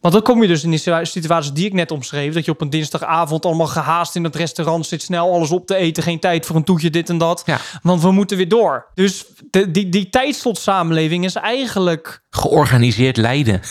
Want 0.00 0.14
dan 0.14 0.22
kom 0.22 0.42
je 0.42 0.48
dus 0.48 0.64
in 0.64 0.70
die 0.70 1.04
situatie 1.04 1.52
die 1.52 1.66
ik 1.66 1.72
net 1.72 1.90
omschreef. 1.90 2.34
Dat 2.34 2.44
je 2.44 2.50
op 2.50 2.60
een 2.60 2.70
dinsdagavond 2.70 3.44
allemaal 3.44 3.66
gehaast 3.66 4.16
in 4.16 4.24
het 4.24 4.36
restaurant 4.36 4.86
zit. 4.86 5.02
Snel 5.02 5.32
alles 5.32 5.50
op 5.50 5.66
te 5.66 5.76
eten. 5.76 6.02
Geen 6.02 6.20
tijd 6.20 6.46
voor 6.46 6.56
een 6.56 6.64
toetje, 6.64 6.90
dit 6.90 7.08
en 7.08 7.18
dat. 7.18 7.42
Ja. 7.46 7.58
Want 7.82 8.02
we 8.02 8.12
moeten 8.12 8.36
weer 8.36 8.48
door. 8.48 8.86
Dus 8.94 9.24
de, 9.50 9.70
die, 9.70 9.88
die 9.88 10.10
tijdslotsamenleving 10.10 11.24
is 11.24 11.34
eigenlijk... 11.34 12.22
Georganiseerd 12.30 13.16
lijden. 13.16 13.60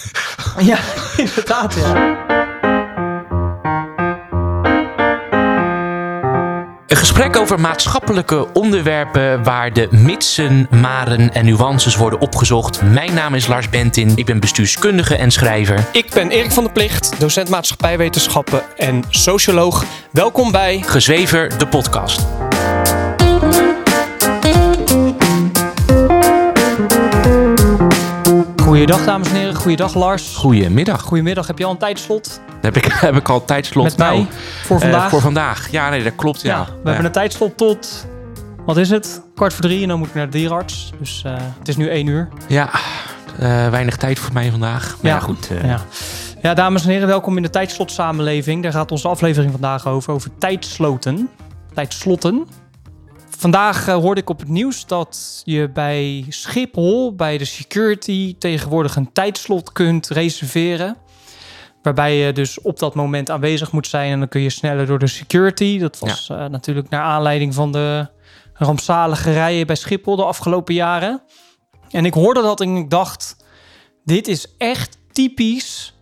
Ja, 0.60 0.80
inderdaad. 1.18 1.74
Ja. 1.74 2.49
Een 6.90 6.98
gesprek 6.98 7.36
over 7.36 7.60
maatschappelijke 7.60 8.48
onderwerpen 8.54 9.44
waar 9.44 9.74
de 9.74 9.88
mitsen, 9.92 10.68
maren 10.72 11.34
en 11.34 11.46
nuances 11.46 11.96
worden 11.96 12.20
opgezocht. 12.20 12.82
Mijn 12.82 13.14
naam 13.14 13.34
is 13.34 13.48
Lars 13.48 13.70
Bentin, 13.70 14.12
ik 14.16 14.26
ben 14.26 14.40
bestuurskundige 14.40 15.16
en 15.16 15.32
schrijver. 15.32 15.86
Ik 15.92 16.10
ben 16.14 16.30
Erik 16.30 16.52
van 16.52 16.64
der 16.64 16.72
Plicht, 16.72 17.20
docent 17.20 17.50
maatschappijwetenschappen 17.50 18.62
en 18.78 19.04
socioloog. 19.10 19.86
Welkom 20.12 20.52
bij 20.52 20.84
Gezwever, 20.86 21.58
de 21.58 21.68
podcast. 21.68 22.28
Goeiedag 28.64 29.06
dames 29.06 29.30
en 29.30 29.36
heren, 29.36 29.56
goeiedag 29.56 29.94
Lars. 29.94 30.36
Goedemiddag. 30.36 31.02
Goedemiddag, 31.02 31.48
heb 31.48 31.58
je 31.58 31.66
al 31.66 31.72
een 31.72 31.78
tijdslot 31.78 32.42
Heb 32.62 32.78
ik, 32.78 32.86
heb 33.08 33.16
ik 33.16 33.30
al 33.30 33.46
tijdslot? 33.46 33.84
met 33.84 33.98
mij 33.98 34.16
Nou, 34.16 34.28
voor 34.64 34.76
eh, 34.76 34.82
vandaag? 34.82 35.10
voor 35.10 35.22
vandaag. 35.22 35.72
Ja, 35.72 35.90
nee, 35.90 36.04
dat 36.04 36.16
klopt. 36.16 36.42
Ja, 36.42 36.58
ja, 36.58 36.66
we 36.66 36.88
hebben 36.88 37.06
een 37.06 37.12
tijdslot 37.12 37.58
tot, 37.58 38.08
wat 38.66 38.78
is 38.78 38.90
het? 38.90 39.22
Kwart 39.36 39.54
voor 39.54 39.62
drie 39.62 39.82
en 39.82 39.88
dan 39.88 40.00
moet 40.00 40.08
ik 40.08 40.14
naar 40.14 40.26
de 40.26 40.32
dierenarts. 40.32 40.92
Dus 41.00 41.22
eh, 41.26 41.34
het 41.60 41.68
is 41.68 41.78
nu 41.78 41.90
één 41.90 42.08
uur. 42.08 42.28
Ja, 42.48 42.70
eh, 43.40 43.70
weinig 43.70 43.98
tijd 43.98 44.20
voor 44.20 44.34
mij 44.34 44.52
vandaag. 44.52 44.98
Maar 45.02 45.12
ja, 45.12 45.20
goed. 45.20 45.50
Ja. 45.64 45.82
ja, 46.42 46.54
dames 46.54 46.84
en 46.84 46.90
heren, 46.90 47.08
welkom 47.08 47.38
in 47.38 47.44
de 47.44 47.50
tijdslot-samenleving. 47.50 48.64
Daar 48.64 48.72
gaat 48.72 48.92
onze 48.92 49.08
aflevering 49.08 49.52
vandaag 49.52 49.88
over, 49.88 50.14
over 50.14 50.30
tijdsloten. 50.38 51.30
Tijdslotten. 51.74 52.48
Vandaag 53.38 53.86
hoorde 53.86 54.22
ik 54.22 54.30
op 54.30 54.40
het 54.40 54.50
nieuws 54.50 54.86
dat 54.86 55.42
je 55.46 55.70
bij 55.74 56.26
Schiphol, 56.30 57.16
bij 57.16 57.38
de 57.38 57.46
security, 57.46 58.36
tegenwoordig 58.40 58.96
een 58.96 59.10
tijdslot 59.14 59.72
kunt 59.72 60.08
reserveren. 60.08 60.96
Waarbij 61.90 62.18
je 62.18 62.34
dus 62.34 62.62
op 62.62 62.80
dat 62.80 62.96
moment 62.96 63.30
aanwezig 63.30 63.72
moet 63.72 63.88
zijn 63.88 64.12
en 64.12 64.20
dan 64.20 64.28
kun 64.28 64.42
je 64.42 64.50
sneller 64.50 64.86
door 64.86 65.00
de 65.00 65.08
security. 65.08 65.80
Dat 65.80 66.00
was 66.00 66.30
eh, 66.30 66.46
natuurlijk 66.46 66.90
naar 66.90 67.02
aanleiding 67.02 67.54
van 67.54 67.72
de 67.72 68.08
rampzalige 68.54 69.32
rijen 69.32 69.68
bij 69.68 69.76
Schiphol 69.76 70.16
de 70.16 70.24
afgelopen 70.24 70.74
jaren. 70.74 71.22
En 71.92 72.06
ik 72.06 72.14
hoorde 72.14 72.42
dat 72.42 72.62
en 72.62 72.76
ik 72.76 72.90
dacht, 72.90 73.46
dit 74.04 74.28
is 74.28 74.56
echt 74.58 74.98
typisch 75.12 75.98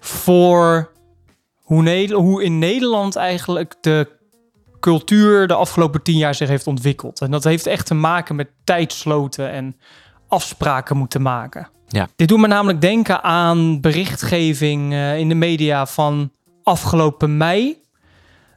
voor 0.00 0.92
hoe, 1.62 2.12
hoe 2.12 2.44
in 2.44 2.58
Nederland 2.58 3.16
eigenlijk 3.16 3.74
de 3.80 4.16
cultuur 4.80 5.46
de 5.46 5.54
afgelopen 5.54 6.02
tien 6.02 6.18
jaar 6.18 6.34
zich 6.34 6.48
heeft 6.48 6.66
ontwikkeld. 6.66 7.20
En 7.20 7.30
dat 7.30 7.44
heeft 7.44 7.66
echt 7.66 7.86
te 7.86 7.94
maken 7.94 8.36
met 8.36 8.48
tijdsloten 8.64 9.50
en 9.50 9.76
afspraken 10.28 10.96
moeten 10.96 11.22
maken. 11.22 11.68
Ja. 11.88 12.08
Dit 12.16 12.28
doet 12.28 12.38
me 12.40 12.46
namelijk 12.46 12.80
denken 12.80 13.22
aan 13.22 13.80
berichtgeving 13.80 14.92
eh, 14.92 15.18
in 15.18 15.28
de 15.28 15.34
media 15.34 15.86
van 15.86 16.30
afgelopen 16.62 17.36
mei. 17.36 17.76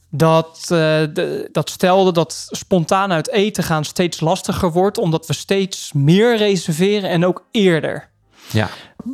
Dat, 0.10 0.66
de- 0.68 1.50
dat 1.52 1.70
stelde 1.70 2.12
dat 2.12 2.48
spontaan 2.50 3.12
uit 3.12 3.30
eten 3.30 3.64
gaan 3.64 3.86
steeds 3.86 4.20
lastiger 4.20 4.72
wordt, 4.72 4.98
omdat 4.98 5.28
we 5.28 5.34
steeds 5.34 5.94
meer 5.94 6.38
reserveren 6.38 7.10
en 7.10 7.26
ook 7.26 7.46
eerder 7.52 8.10
ja. 8.52 8.70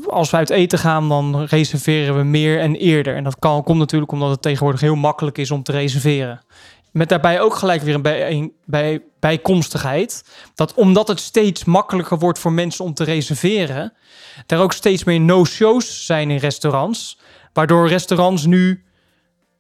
als 0.08 0.30
we 0.30 0.38
uit 0.38 0.50
eten 0.50 0.80
gaan, 0.80 1.10
dan 1.10 1.44
reserveren 1.44 2.18
we 2.18 2.24
meer 2.24 2.60
en 2.60 2.76
eerder. 2.76 3.16
En 3.16 3.24
dat 3.24 3.40
kan, 3.40 3.64
komt 3.64 3.80
natuurlijk 3.80 4.12
omdat 4.12 4.30
het 4.30 4.42
tegenwoordig 4.42 4.82
heel 4.82 4.96
makkelijk 4.96 5.38
is 5.38 5.52
om 5.52 5.64
te 5.64 5.72
reserveren. 5.72 6.42
Met 6.98 7.10
daarbij 7.10 7.42
ook 7.42 7.56
gelijk 7.56 7.82
weer 7.82 7.96
een 7.96 8.02
bij, 8.02 8.52
bij, 8.66 9.02
bijkomstigheid. 9.20 10.24
Dat 10.56 10.74
omdat 10.74 11.08
het 11.08 11.20
steeds 11.20 11.66
makkelijker 11.66 12.18
wordt 12.18 12.40
voor 12.40 12.52
mensen 12.52 12.86
om 12.86 12.94
te 12.94 13.04
reserveren, 13.04 13.94
er 14.48 14.60
ook 14.60 14.74
steeds 14.74 15.04
meer 15.04 15.20
no-shows 15.20 16.06
zijn 16.06 16.32
in 16.32 16.38
restaurants. 16.38 17.20
Waardoor 17.54 17.88
restaurants 17.88 18.46
nu 18.46 18.84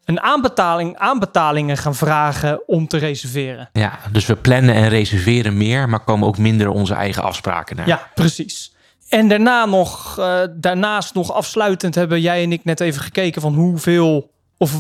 een 0.06 0.22
aanbetaling, 0.22 0.98
aanbetalingen 0.98 1.78
gaan 1.78 1.96
vragen 1.96 2.68
om 2.68 2.88
te 2.88 2.98
reserveren. 2.98 3.70
ja, 3.74 4.00
dus 4.12 4.26
we 4.26 4.36
plannen 4.36 4.76
en 4.76 4.90
reserveren 4.90 5.58
meer, 5.58 5.90
maar 5.90 6.04
komen 6.04 6.28
ook 6.28 6.38
minder 6.38 6.70
onze 6.70 6.94
eigen 6.94 7.24
afspraken 7.24 7.76
naar. 7.76 7.88
Ja, 7.88 8.10
precies. 8.16 8.76
En 9.10 9.28
daarna 9.28 9.66
nog, 9.66 10.20
eh, 10.20 10.40
daarnaast 10.52 11.14
nog 11.14 11.32
afsluitend 11.34 11.96
hebben 11.96 12.22
jij 12.22 12.44
en 12.44 12.52
ik 12.52 12.64
net 12.64 12.80
even 12.80 13.02
gekeken 13.02 13.42
van 13.42 13.54
hoeveel 13.54 14.32
of 14.58 14.72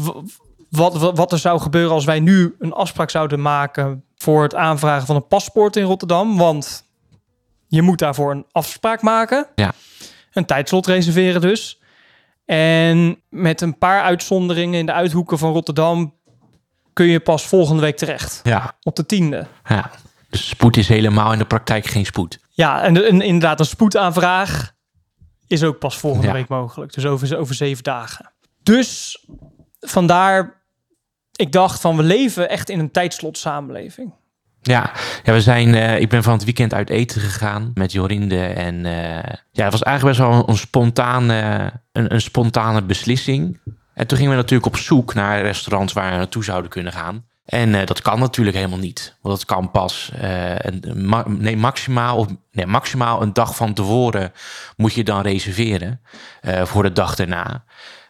wat, 0.69 0.97
wat, 0.97 1.17
wat 1.17 1.31
er 1.31 1.39
zou 1.39 1.59
gebeuren 1.59 1.91
als 1.93 2.05
wij 2.05 2.19
nu 2.19 2.55
een 2.59 2.73
afspraak 2.73 3.09
zouden 3.09 3.41
maken 3.41 4.03
voor 4.15 4.43
het 4.43 4.55
aanvragen 4.55 5.05
van 5.07 5.15
een 5.15 5.27
paspoort 5.27 5.75
in 5.75 5.83
Rotterdam. 5.83 6.37
Want 6.37 6.83
je 7.67 7.81
moet 7.81 7.99
daarvoor 7.99 8.31
een 8.31 8.45
afspraak 8.51 9.01
maken. 9.01 9.47
Ja. 9.55 9.73
Een 10.33 10.45
tijdslot 10.45 10.87
reserveren 10.87 11.41
dus. 11.41 11.81
En 12.45 13.21
met 13.29 13.61
een 13.61 13.77
paar 13.77 14.01
uitzonderingen 14.01 14.79
in 14.79 14.85
de 14.85 14.93
uithoeken 14.93 15.37
van 15.37 15.51
Rotterdam 15.51 16.15
kun 16.93 17.05
je 17.05 17.19
pas 17.19 17.45
volgende 17.47 17.81
week 17.81 17.97
terecht. 17.97 18.39
ja, 18.43 18.75
Op 18.83 18.95
de 18.95 19.05
tiende. 19.05 19.47
ja. 19.65 19.91
Dus 20.29 20.49
spoed 20.49 20.77
is 20.77 20.87
helemaal 20.87 21.31
in 21.33 21.37
de 21.39 21.45
praktijk 21.45 21.85
geen 21.85 22.05
spoed. 22.05 22.39
Ja, 22.49 22.81
en, 22.83 23.05
en 23.05 23.21
inderdaad, 23.21 23.59
een 23.59 23.65
spoedaanvraag 23.65 24.71
is 25.47 25.63
ook 25.63 25.79
pas 25.79 25.97
volgende 25.97 26.27
Ja. 26.27 26.33
week 26.33 26.47
mogelijk. 26.47 26.93
Dus 26.93 27.05
over, 27.05 27.37
over 27.37 27.55
zeven 27.55 27.83
dagen. 27.83 28.31
Dus 28.63 29.25
vandaar, 29.79 30.56
ik 31.37 31.51
dacht 31.51 31.81
van 31.81 31.97
we 31.97 32.03
leven 32.03 32.49
echt 32.49 32.69
in 32.69 32.79
een 32.79 32.91
tijdslot 32.91 33.37
samenleving. 33.37 34.13
Ja, 34.61 34.91
ja 35.23 35.33
we 35.33 35.41
zijn, 35.41 35.75
eh, 35.75 35.99
ik 35.99 36.09
ben 36.09 36.23
van 36.23 36.33
het 36.33 36.43
weekend 36.43 36.73
uit 36.73 36.89
eten 36.89 37.21
gegaan 37.21 37.71
met 37.73 37.91
Jorinde. 37.91 38.45
En 38.45 38.85
eh, 38.85 39.33
ja, 39.51 39.63
het 39.63 39.71
was 39.71 39.83
eigenlijk 39.83 40.17
best 40.17 40.29
wel 40.29 40.49
een, 40.49 40.57
spontane, 40.57 41.71
een, 41.91 42.13
een 42.13 42.21
spontane 42.21 42.81
beslissing. 42.81 43.59
En 43.93 44.07
toen 44.07 44.17
gingen 44.17 44.33
we 44.33 44.37
natuurlijk 44.37 44.75
op 44.75 44.77
zoek 44.77 45.13
naar 45.13 45.41
restaurants 45.41 45.93
waar 45.93 46.11
we 46.11 46.17
naartoe 46.17 46.43
zouden 46.43 46.69
kunnen 46.69 46.93
gaan. 46.93 47.25
En 47.45 47.75
eh, 47.75 47.85
dat 47.85 48.01
kan 48.01 48.19
natuurlijk 48.19 48.57
helemaal 48.57 48.79
niet. 48.79 49.15
Want 49.21 49.35
dat 49.35 49.45
kan 49.45 49.71
pas 49.71 50.11
een, 50.57 50.83
nee, 51.27 51.57
maximaal, 51.57 52.17
of, 52.17 52.27
nee, 52.51 52.65
maximaal 52.65 53.21
een 53.21 53.33
dag 53.33 53.55
van 53.55 53.73
tevoren 53.73 54.31
moet 54.75 54.93
je 54.93 55.03
dan 55.03 55.21
reserveren 55.21 56.01
voor 56.63 56.83
de 56.83 56.91
dag 56.91 57.15
daarna. 57.15 57.63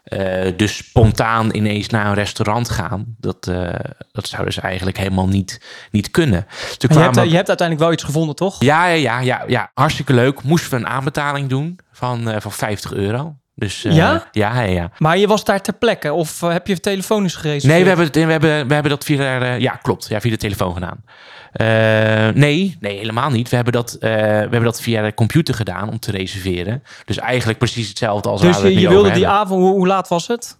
Eh, 0.08 0.52
dus 0.56 0.76
spontaan 0.76 1.54
ineens 1.54 1.88
naar 1.88 2.06
een 2.06 2.14
restaurant 2.14 2.70
gaan, 2.70 3.04
dat, 3.18 3.46
eh, 3.46 3.68
dat 4.12 4.28
zou 4.28 4.44
dus 4.44 4.58
eigenlijk 4.58 4.96
helemaal 4.98 5.28
niet, 5.28 5.60
niet 5.90 6.10
kunnen. 6.10 6.40
Toen 6.46 6.48
Maar 6.50 6.76
je, 6.78 6.86
kwamen- 6.88 7.14
hebt, 7.18 7.28
je 7.30 7.36
hebt 7.36 7.48
uiteindelijk 7.48 7.86
wel 7.86 7.92
iets 7.96 8.04
gevonden, 8.04 8.34
toch? 8.34 8.62
ja, 8.62 8.86
ja, 8.86 8.94
ja, 8.94 9.20
ja, 9.20 9.44
ja, 9.46 9.70
hartstikke 9.74 10.12
leuk. 10.12 10.42
Moesten 10.42 10.70
we 10.70 10.76
een 10.76 10.86
aanbetaling 10.86 11.48
doen 11.48 11.78
van, 11.92 12.28
eh, 12.30 12.40
van 12.40 12.52
50 12.52 12.92
euro. 12.92 13.36
Dus, 13.58 13.84
eh, 13.84 13.94
Ja? 13.94 14.28
Ja, 14.32 14.60
ja. 14.60 14.90
Maar 14.98 15.18
je 15.18 15.26
was 15.26 15.44
daar 15.44 15.60
ter 15.60 15.72
plekke 15.74 16.12
of 16.12 16.42
eh, 16.42 16.50
heb 16.52 16.66
je 16.66 16.80
telefonisch 16.80 17.34
gereserveerd? 17.34 17.72
Nee, 17.72 17.82
we 17.82 17.88
hebben, 17.88 18.06
het- 18.06 18.14
we, 18.14 18.20
hebben, 18.30 18.68
we 18.68 18.72
hebben 18.74 18.90
dat 18.92 19.04
via, 19.04 19.54
ja, 19.54 19.70
klopt, 19.82 20.06
ja, 20.08 20.20
via 20.20 20.30
de 20.30 20.36
telefoon 20.36 20.72
gedaan. 20.74 21.04
Eh, 21.52 22.34
nee, 22.34 22.76
nee, 22.80 22.98
helemaal 22.98 23.30
niet. 23.30 23.48
We 23.48 23.56
hebben, 23.56 23.72
dat, 23.74 23.96
we 24.00 24.06
hebben 24.08 24.62
dat 24.62 24.80
via 24.80 25.02
de 25.02 25.14
computer 25.14 25.54
gedaan 25.54 25.88
om 25.88 25.98
te 25.98 26.10
reserveren. 26.10 26.82
Dus 27.04 27.18
eigenlijk 27.18 27.58
precies 27.58 27.88
hetzelfde 27.88 28.28
als 28.28 28.40
Dus 28.40 28.50
waar 28.54 28.62
we 28.62 28.68
je, 28.68 28.74
het 28.74 28.82
je 28.82 28.88
wilde 28.88 29.10
die 29.10 29.28
avond, 29.28 29.60
hoe, 29.60 29.70
hoe 29.70 29.86
laat 29.86 30.08
was 30.08 30.26
het? 30.26 30.58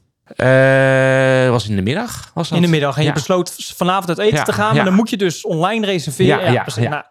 Was 1.50 1.68
in 1.68 1.76
de 1.76 1.82
middag. 1.82 2.30
Was 2.34 2.48
dat? 2.48 2.58
In 2.58 2.64
de 2.64 2.70
middag. 2.70 2.96
En 2.96 3.02
Ja. 3.02 3.08
je 3.08 3.14
besloot 3.14 3.54
vanavond 3.76 4.08
uit 4.08 4.18
eten 4.18 4.36
Ja, 4.36 4.42
te 4.42 4.52
gaan. 4.52 4.74
Maar 4.76 4.84
dan 4.84 4.94
moet 4.94 5.10
je 5.10 5.16
dus 5.16 5.44
online 5.44 5.86
reserveren. 5.86 6.52
Ja, 6.52 6.66
Ja. 6.76 6.88
Nou, 6.88 7.02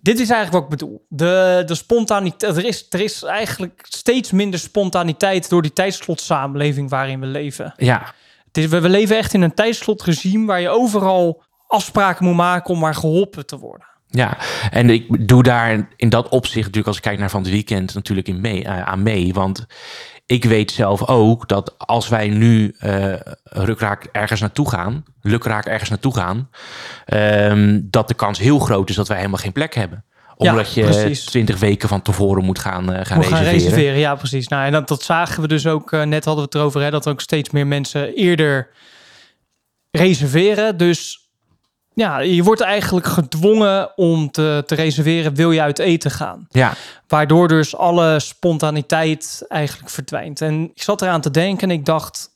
dit 0.00 0.20
is 0.20 0.30
eigenlijk 0.30 0.52
wat 0.52 0.62
ik 0.62 0.78
bedoel. 0.78 1.06
De, 1.08 1.62
de 1.66 1.74
spontaniteit. 1.74 2.56
Er 2.56 2.64
is, 2.64 2.86
er 2.90 3.00
is 3.00 3.22
eigenlijk 3.22 3.86
steeds 3.88 4.30
minder 4.30 4.58
spontaniteit 4.58 5.48
door 5.48 5.62
die 5.62 5.72
tijdslot-samenleving 5.72 6.90
waarin 6.90 7.20
we 7.20 7.26
leven. 7.26 7.74
Ja, 7.76 8.14
Het 8.46 8.56
is, 8.56 8.66
we, 8.66 8.80
we 8.80 8.88
leven 8.88 9.16
echt 9.16 9.34
in 9.34 9.42
een 9.42 9.54
tijdslotregime 9.54 10.46
waar 10.46 10.60
je 10.60 10.68
overal 10.68 11.42
afspraken 11.66 12.24
moet 12.24 12.36
maken 12.36 12.74
om 12.74 12.80
maar 12.80 12.94
geholpen 12.94 13.46
te 13.46 13.58
worden. 13.58 13.88
Ja, 14.06 14.38
en 14.70 14.90
ik 14.90 15.28
doe 15.28 15.42
daar 15.42 15.88
in 15.96 16.08
dat 16.08 16.28
opzicht 16.28 16.56
natuurlijk 16.56 16.86
als 16.86 16.96
ik 16.96 17.02
kijk 17.02 17.18
naar 17.18 17.30
van 17.30 17.42
het 17.42 17.50
weekend 17.50 17.94
natuurlijk 17.94 18.28
in 18.28 18.40
mee, 18.40 18.64
eh, 18.64 18.82
aan 18.82 19.02
mee. 19.02 19.32
Want 19.32 19.66
ik 20.30 20.44
weet 20.44 20.70
zelf 20.70 21.06
ook 21.08 21.48
dat 21.48 21.74
als 21.78 22.08
wij 22.08 22.28
nu 22.28 22.74
eh 22.78 23.14
rukraak 23.44 24.08
ergens 24.12 24.40
naartoe 24.40 24.70
gaan, 24.70 25.04
lukraak 25.22 25.64
ergens 25.66 25.90
naartoe 25.90 26.14
gaan, 26.14 26.50
ehm, 27.04 27.80
dat 27.82 28.08
de 28.08 28.14
kans 28.14 28.38
heel 28.38 28.58
groot 28.58 28.88
is 28.88 28.94
dat 28.96 29.08
wij 29.08 29.16
helemaal 29.16 29.38
geen 29.38 29.52
plek 29.52 29.74
hebben. 29.74 30.04
Ja, 30.36 30.50
Omdat 30.50 30.74
je 30.74 30.82
precies. 30.82 31.24
twintig 31.24 31.58
weken 31.58 31.88
van 31.88 32.02
tevoren 32.02 32.44
moet 32.44 32.58
gaan, 32.58 32.92
eh, 32.92 33.04
gaan 33.06 33.16
Moet 33.16 33.26
gaan 33.26 33.38
reserveren. 33.38 33.52
reserveren, 33.52 33.98
ja 33.98 34.14
precies. 34.14 34.48
Nou, 34.48 34.64
en 34.66 34.72
dat, 34.72 34.88
dat 34.88 35.02
zagen 35.02 35.42
we 35.42 35.48
dus 35.48 35.66
ook, 35.66 35.92
eh, 35.92 36.02
net 36.02 36.24
hadden 36.24 36.44
we 36.44 36.50
het 36.50 36.54
erover, 36.54 36.80
hè, 36.82 36.90
dat 36.90 37.08
ook 37.08 37.20
steeds 37.20 37.50
meer 37.50 37.66
mensen 37.66 38.14
eerder 38.14 38.68
reserveren. 39.90 40.76
Dus 40.76 41.29
ja, 42.00 42.18
je 42.18 42.42
wordt 42.42 42.60
eigenlijk 42.60 43.06
gedwongen 43.06 43.96
om 43.96 44.30
te, 44.30 44.62
te 44.66 44.74
reserveren, 44.74 45.34
wil 45.34 45.50
je 45.50 45.60
uit 45.60 45.78
eten 45.78 46.10
gaan? 46.10 46.46
Ja, 46.50 46.74
Waardoor 47.08 47.48
dus 47.48 47.76
alle 47.76 48.20
spontaniteit 48.20 49.44
eigenlijk 49.48 49.90
verdwijnt. 49.90 50.40
En 50.40 50.70
ik 50.74 50.82
zat 50.82 51.02
eraan 51.02 51.20
te 51.20 51.30
denken 51.30 51.70
en 51.70 51.74
ik 51.74 51.84
dacht 51.84 52.30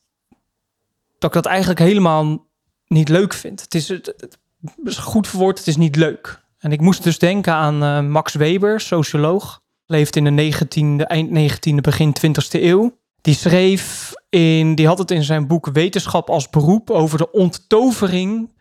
dat 1.18 1.34
ik 1.34 1.42
dat 1.42 1.46
eigenlijk 1.46 1.80
helemaal 1.80 2.46
niet 2.86 3.08
leuk 3.08 3.34
vind. 3.34 3.60
Het 3.60 3.74
is, 3.74 3.88
het, 3.88 4.14
het 4.16 4.38
is 4.84 4.96
goed 4.96 5.28
verwoord, 5.28 5.58
het 5.58 5.66
is 5.66 5.76
niet 5.76 5.96
leuk. 5.96 6.42
En 6.58 6.72
ik 6.72 6.80
moest 6.80 7.02
dus 7.02 7.18
denken 7.18 7.52
aan 7.52 7.82
eh, 7.82 8.00
Max 8.00 8.34
Weber, 8.34 8.80
socioloog. 8.80 9.60
Leeft 9.86 10.16
in 10.16 10.36
de 10.36 10.52
19e, 10.52 11.06
eind 11.06 11.52
19e, 11.52 11.74
begin 11.74 12.16
20e 12.26 12.60
eeuw. 12.62 12.98
Die 13.20 13.34
schreef 13.34 14.12
in, 14.28 14.74
die 14.74 14.86
had 14.86 14.98
het 14.98 15.10
in 15.10 15.24
zijn 15.24 15.46
boek 15.46 15.66
Wetenschap 15.72 16.30
als 16.30 16.50
beroep 16.50 16.90
over 16.90 17.18
de 17.18 17.32
onttovering 17.32 18.52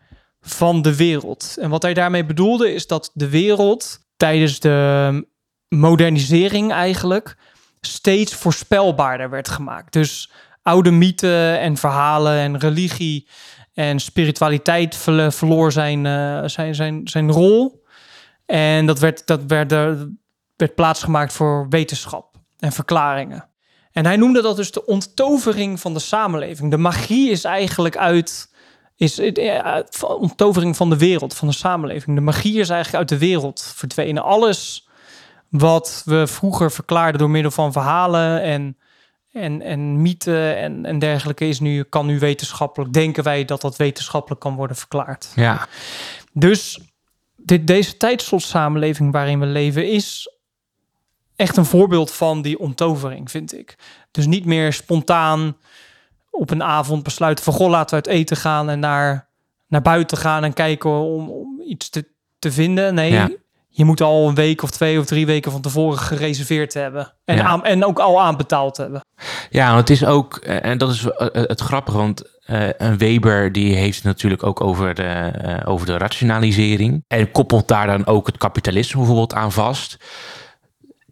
van 0.44 0.82
de 0.82 0.96
wereld. 0.96 1.56
En 1.60 1.70
wat 1.70 1.82
hij 1.82 1.94
daarmee 1.94 2.24
bedoelde 2.24 2.72
is 2.72 2.86
dat 2.86 3.10
de 3.14 3.28
wereld 3.28 3.98
tijdens 4.16 4.60
de 4.60 5.26
modernisering 5.68 6.72
eigenlijk 6.72 7.36
steeds 7.80 8.34
voorspelbaarder 8.34 9.30
werd 9.30 9.48
gemaakt. 9.48 9.92
Dus 9.92 10.30
oude 10.62 10.90
mythen 10.90 11.60
en 11.60 11.76
verhalen 11.76 12.38
en 12.38 12.58
religie 12.58 13.28
en 13.74 14.00
spiritualiteit 14.00 14.96
verloor 15.28 15.72
zijn, 15.72 16.06
eh, 16.06 16.42
zijn, 16.44 16.74
zijn, 16.74 17.08
zijn 17.08 17.30
rol. 17.30 17.84
En 18.46 18.86
dat 18.86 18.98
werd, 18.98 19.26
dat 19.26 19.40
werd, 19.46 19.72
er 19.72 20.08
werd 20.56 20.74
plaatsgemaakt 20.74 21.32
voor 21.32 21.66
wetenschap 21.68 22.36
en 22.58 22.72
verklaringen. 22.72 23.48
En 23.92 24.06
hij 24.06 24.16
noemde 24.16 24.42
dat 24.42 24.56
dus 24.56 24.70
de 24.70 24.86
onttovering 24.86 25.80
van 25.80 25.94
de 25.94 26.00
samenleving. 26.00 26.70
De 26.70 26.76
magie 26.76 27.30
is 27.30 27.44
eigenlijk 27.44 27.96
uit. 27.96 28.52
Is 28.96 29.18
eh, 29.18 29.80
onttovering 30.00 30.76
van 30.76 30.90
de 30.90 30.98
wereld, 30.98 31.34
van 31.34 31.48
de 31.48 31.54
samenleving. 31.54 32.16
De 32.16 32.22
magie 32.22 32.60
is 32.60 32.68
eigenlijk 32.68 32.98
uit 32.98 33.20
de 33.20 33.26
wereld 33.26 33.72
verdwenen. 33.76 34.22
Alles 34.22 34.88
wat 35.48 36.02
we 36.04 36.26
vroeger 36.26 36.72
verklaarden 36.72 37.18
door 37.20 37.30
middel 37.30 37.50
van 37.50 37.72
verhalen 37.72 38.42
en, 38.42 38.76
en, 39.32 39.62
en 39.62 40.02
mythen 40.02 40.56
en, 40.56 40.84
en 40.84 40.98
dergelijke, 40.98 41.48
is 41.48 41.60
nu, 41.60 41.82
kan 41.82 42.06
nu 42.06 42.18
wetenschappelijk, 42.18 42.92
denken 42.92 43.24
wij 43.24 43.44
dat 43.44 43.60
dat 43.60 43.76
wetenschappelijk 43.76 44.40
kan 44.40 44.54
worden 44.54 44.76
verklaard. 44.76 45.32
ja, 45.34 45.68
Dus 46.32 46.80
dit, 47.36 47.66
deze 47.66 47.96
tijdslot-samenleving 47.96 49.12
waarin 49.12 49.40
we 49.40 49.46
leven 49.46 49.90
is 49.90 50.28
echt 51.36 51.56
een 51.56 51.64
voorbeeld 51.64 52.12
van 52.12 52.42
die 52.42 52.58
onttovering, 52.58 53.30
vind 53.30 53.58
ik. 53.58 53.74
Dus 54.10 54.26
niet 54.26 54.44
meer 54.44 54.72
spontaan 54.72 55.56
op 56.38 56.50
een 56.50 56.62
avond 56.62 57.02
besluiten 57.02 57.44
van... 57.44 57.52
goh, 57.54 57.68
laten 57.70 57.98
we 57.98 58.04
uit 58.04 58.16
eten 58.16 58.36
gaan 58.36 58.70
en 58.70 58.78
naar, 58.78 59.28
naar 59.68 59.82
buiten 59.82 60.18
gaan... 60.18 60.44
en 60.44 60.52
kijken 60.52 60.90
om, 60.90 61.30
om 61.30 61.60
iets 61.68 61.88
te, 61.90 62.08
te 62.38 62.52
vinden. 62.52 62.94
Nee, 62.94 63.12
Ja. 63.12 63.30
je 63.68 63.84
moet 63.84 64.00
al 64.00 64.28
een 64.28 64.34
week 64.34 64.62
of 64.62 64.70
twee 64.70 64.98
of 64.98 65.06
drie 65.06 65.26
weken 65.26 65.52
van 65.52 65.60
tevoren 65.60 65.98
gereserveerd 65.98 66.74
hebben. 66.74 67.12
En, 67.24 67.36
Ja. 67.36 67.44
aan, 67.44 67.64
en 67.64 67.84
ook 67.84 67.98
al 67.98 68.20
aanbetaald 68.22 68.76
hebben. 68.76 69.00
Ja, 69.50 69.66
want 69.66 69.78
het 69.88 69.90
is 69.90 70.04
ook, 70.04 70.36
eh, 70.36 70.64
en 70.64 70.78
dat 70.78 70.90
is 70.90 71.04
eh, 71.06 71.26
het 71.32 71.60
grappige, 71.60 71.96
want 71.96 72.22
eh, 72.44 72.68
een 72.76 72.98
Weber 72.98 73.52
die 73.52 73.74
heeft 73.74 73.96
het 73.96 74.04
natuurlijk 74.04 74.42
ook 74.42 74.60
over 74.60 74.94
de, 74.94 75.02
eh, 75.02 75.70
over 75.70 75.86
de 75.86 75.96
rationalisering. 75.98 77.04
En 77.08 77.30
koppelt 77.30 77.68
daar 77.68 77.86
dan 77.86 78.06
ook 78.06 78.26
het 78.26 78.36
kapitalisme 78.36 78.98
bijvoorbeeld 78.98 79.34
aan 79.34 79.52
vast. 79.52 79.96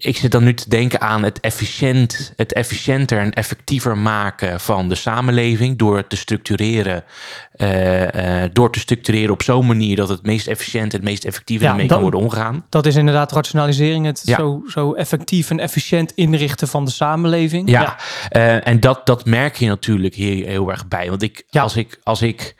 Ik 0.04 0.16
zit 0.16 0.30
dan 0.30 0.44
nu 0.44 0.54
te 0.54 0.68
denken 0.68 1.00
aan 1.00 1.22
het, 1.22 1.40
efficiënt, 1.40 2.32
het 2.36 2.52
efficiënter 2.52 3.18
en 3.18 3.32
effectiever 3.32 3.98
maken 3.98 4.60
van 4.60 4.88
de 4.88 4.94
samenleving 4.94 5.78
door 5.78 5.96
het 5.96 6.08
te 6.08 6.16
structureren. 6.16 7.04
eh, 7.52 8.42
eh, 8.44 8.50
door 8.52 8.72
te 8.72 8.78
structureren 8.78 9.30
op 9.30 9.42
zo'n 9.42 9.66
manier 9.66 9.96
dat 9.96 10.08
het 10.08 10.22
meest 10.22 10.46
efficiënt 10.46 10.92
en 10.92 10.98
het 10.98 11.08
meest 11.08 11.24
effectief 11.24 11.60
Ja, 11.60 11.70
ermee 11.70 11.86
kan 11.86 12.00
worden 12.00 12.20
omgegaan. 12.20 12.64
Dat 12.68 12.86
is 12.86 12.96
inderdaad 12.96 13.32
rationalisering. 13.32 14.06
Het 14.06 14.22
Ja. 14.24 14.36
zo, 14.36 14.62
zo 14.68 14.92
effectief 14.92 15.50
en 15.50 15.58
efficiënt 15.58 16.12
inrichten 16.14 16.68
van 16.68 16.84
de 16.84 16.90
samenleving. 16.90 17.70
Ja, 17.70 17.96
eh, 18.28 18.66
en 18.66 18.80
dat, 18.80 19.06
dat 19.06 19.24
merk 19.24 19.56
je 19.56 19.66
natuurlijk 19.66 20.14
hier 20.14 20.46
heel 20.46 20.70
erg 20.70 20.88
bij. 20.88 21.08
Want 21.08 21.22
ik, 21.22 21.44
Ja. 21.50 21.62
als, 21.62 21.76
ik, 21.76 22.00
als 22.02 22.22
ik 22.22 22.54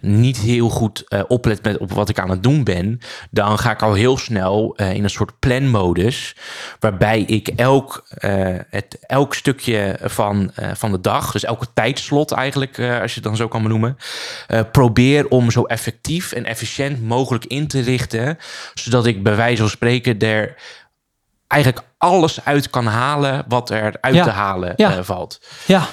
niet 0.00 0.36
heel 0.36 0.68
goed 0.68 1.04
eh, 1.08 1.20
oplet 1.28 1.62
met 1.62 1.78
op 1.78 1.92
wat 1.92 2.08
ik 2.08 2.18
aan 2.18 2.30
het 2.30 2.42
doen 2.42 2.64
ben, 2.64 3.00
dan 3.30 3.58
ga 3.58 3.70
ik 3.70 3.82
al 3.82 3.94
heel 3.94 4.18
snel 4.18 4.76
eh, 4.76 4.92
in 4.92 5.04
een 5.04 5.10
soort 5.10 5.38
planmodus, 5.38 6.36
waarbij 6.80 7.20
ik 7.20 7.48
elk, 7.48 8.04
eh, 8.08 8.56
het, 8.70 8.98
elk 9.06 9.34
stukje 9.34 9.98
van, 10.02 10.52
van 10.74 10.90
de 10.92 11.00
dag, 11.00 11.32
dus 11.32 11.44
elke 11.44 11.66
tijdslot 11.74 12.32
eigenlijk, 12.32 12.78
als 12.78 13.10
je 13.10 13.14
het 13.20 13.22
dan 13.22 13.36
zo 13.36 13.48
kan 13.48 13.62
benoemen, 13.62 13.96
probeer 14.72 15.28
om 15.28 15.50
zo 15.50 15.62
effectief 15.64 16.32
en 16.32 16.44
efficiënt 16.44 17.02
mogelijk 17.02 17.44
in 17.44 17.68
te 17.68 17.80
richten, 17.80 18.38
zodat 18.74 19.06
ik 19.06 19.22
bij 19.22 19.36
wijze 19.36 19.60
van 19.60 19.70
spreken 19.70 20.18
er 20.18 20.54
eigenlijk 21.46 21.84
alles 21.98 22.44
uit 22.44 22.70
kan 22.70 22.86
halen 22.86 23.44
wat 23.48 23.70
er 23.70 23.94
uit 24.00 24.14
Ja. 24.14 24.24
te 24.24 24.30
halen 24.30 24.72
Ja. 24.76 25.04
valt. 25.04 25.40
ja. 25.66 25.88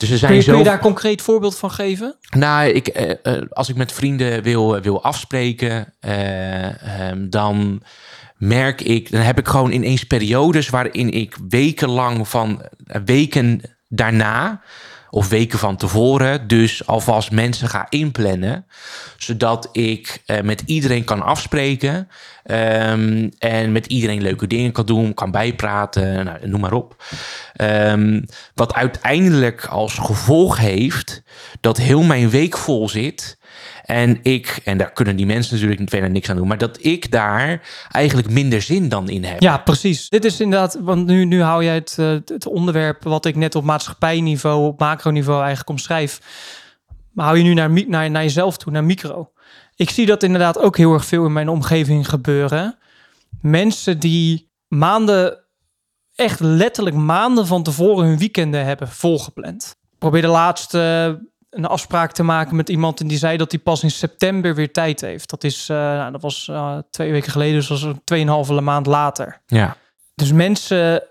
Dus 0.00 0.10
er 0.10 0.18
Kun 0.18 0.18
zijn 0.18 0.34
je, 0.34 0.42
kun 0.44 0.52
zo. 0.52 0.58
je 0.58 0.64
daar 0.64 0.74
een 0.74 0.80
concreet 0.80 1.22
voorbeeld 1.22 1.58
van 1.58 1.70
geven? 1.70 2.16
Nou, 2.36 2.68
ik, 2.68 2.86
eh, 2.88 3.10
eh, 3.22 3.42
als 3.50 3.68
ik 3.68 3.76
met 3.76 3.92
vrienden 3.92 4.42
wil, 4.42 4.80
wil 4.80 5.02
afspreken, 5.02 5.94
eh, 6.00 7.08
ehm, 7.08 7.28
dan 7.28 7.82
merk 8.36 8.80
ik, 8.80 9.10
dan 9.10 9.20
heb 9.20 9.38
ik 9.38 9.48
gewoon 9.48 9.72
ineens 9.72 10.04
periodes 10.04 10.68
waarin 10.70 11.10
ik 11.12 11.36
wekenlang 11.48 12.28
van 12.28 12.62
eh, 12.86 13.00
weken 13.04 13.60
daarna 13.90 14.60
of 15.10 15.28
weken 15.28 15.58
van 15.58 15.76
tevoren 15.76 16.48
dus 16.48 16.86
alvast 16.86 17.30
mensen 17.30 17.68
ga 17.68 17.86
inplannen, 17.88 18.66
zodat 19.16 19.68
ik 19.72 20.22
eh, 20.26 20.40
met 20.40 20.62
iedereen 20.66 21.04
kan 21.04 21.22
afspreken 21.22 22.08
ehm, 22.44 23.28
en 23.38 23.72
met 23.72 23.86
iedereen 23.86 24.22
leuke 24.22 24.46
dingen 24.46 24.72
kan 24.72 24.86
doen, 24.86 25.14
kan 25.14 25.30
bijpraten, 25.30 26.24
nou, 26.24 26.48
noem 26.48 26.60
maar 26.60 26.72
op. 26.72 27.04
Ehm, 27.54 28.22
wat 28.54 28.74
uiteindelijk 28.74 29.66
als 29.66 29.94
gevolg 29.94 30.58
heeft 30.58 31.22
dat 31.60 31.76
heel 31.76 32.02
mijn 32.02 32.30
week 32.30 32.56
vol 32.56 32.88
zit. 32.88 33.38
En 33.84 34.18
ik, 34.22 34.60
en 34.64 34.78
daar 34.78 34.92
kunnen 34.92 35.16
die 35.16 35.26
mensen 35.26 35.54
natuurlijk 35.54 35.90
verder 35.90 36.10
niks 36.10 36.30
aan 36.30 36.36
doen, 36.36 36.48
maar 36.48 36.58
dat 36.58 36.84
ik 36.84 37.10
daar 37.10 37.60
eigenlijk 37.90 38.30
minder 38.30 38.62
zin 38.62 38.88
dan 38.88 39.08
in 39.08 39.24
heb. 39.24 39.40
Ja, 39.40 39.58
precies. 39.58 40.08
Dit 40.08 40.24
is 40.24 40.40
inderdaad, 40.40 40.78
want 40.80 41.06
nu, 41.06 41.24
nu 41.24 41.42
hou 41.42 41.64
jij 41.64 41.74
het, 41.74 41.96
eh, 41.98 42.06
het 42.24 42.46
onderwerp 42.46 43.02
wat 43.02 43.24
ik 43.24 43.36
net 43.36 43.54
op 43.54 43.64
maatschappijniveau, 43.64 44.66
op 44.66 44.78
macroniveau 44.78 45.38
eigenlijk 45.38 45.70
omschrijf. 45.70 46.20
Maar 47.12 47.24
hou 47.24 47.38
je 47.38 47.44
nu 47.44 47.54
naar, 47.54 47.70
naar, 47.70 48.10
naar 48.10 48.22
jezelf 48.22 48.56
toe, 48.56 48.72
naar 48.72 48.84
micro. 48.84 49.32
Ik 49.76 49.90
zie 49.90 50.06
dat 50.06 50.22
inderdaad 50.22 50.58
ook 50.58 50.76
heel 50.76 50.92
erg 50.92 51.04
veel 51.04 51.24
in 51.24 51.32
mijn 51.32 51.48
omgeving 51.48 52.08
gebeuren. 52.08 52.78
Mensen 53.40 53.98
die 53.98 54.50
maanden, 54.68 55.44
echt 56.14 56.40
letterlijk 56.40 56.96
maanden 56.96 57.46
van 57.46 57.62
tevoren 57.62 58.06
hun 58.06 58.18
weekenden 58.18 58.64
hebben 58.64 58.88
volgepland. 58.88 59.76
Ik 59.92 59.98
probeerde 59.98 60.28
laatst 60.28 60.74
eh, 60.74 61.12
een 61.50 61.66
afspraak 61.66 62.12
te 62.12 62.22
maken 62.22 62.56
met 62.56 62.68
iemand 62.68 63.00
en 63.00 63.06
die 63.06 63.18
zei 63.18 63.36
dat 63.36 63.50
hij 63.50 63.60
pas 63.60 63.82
in 63.82 63.90
september 63.90 64.54
weer 64.54 64.72
tijd 64.72 65.00
heeft. 65.00 65.30
Dat 65.30 65.44
is, 65.44 65.68
eh, 65.68 65.76
nou, 65.76 66.12
dat 66.12 66.22
was 66.22 66.48
eh, 66.48 66.78
twee 66.90 67.12
weken 67.12 67.32
geleden, 67.32 67.54
dus 67.54 67.68
dat 67.68 67.80
was 67.80 67.90
een 67.90 68.04
tweeënhalve 68.04 68.60
maand 68.60 68.86
later. 68.86 69.42
Ja. 69.46 69.76
Dus 70.14 70.32
mensen 70.32 71.02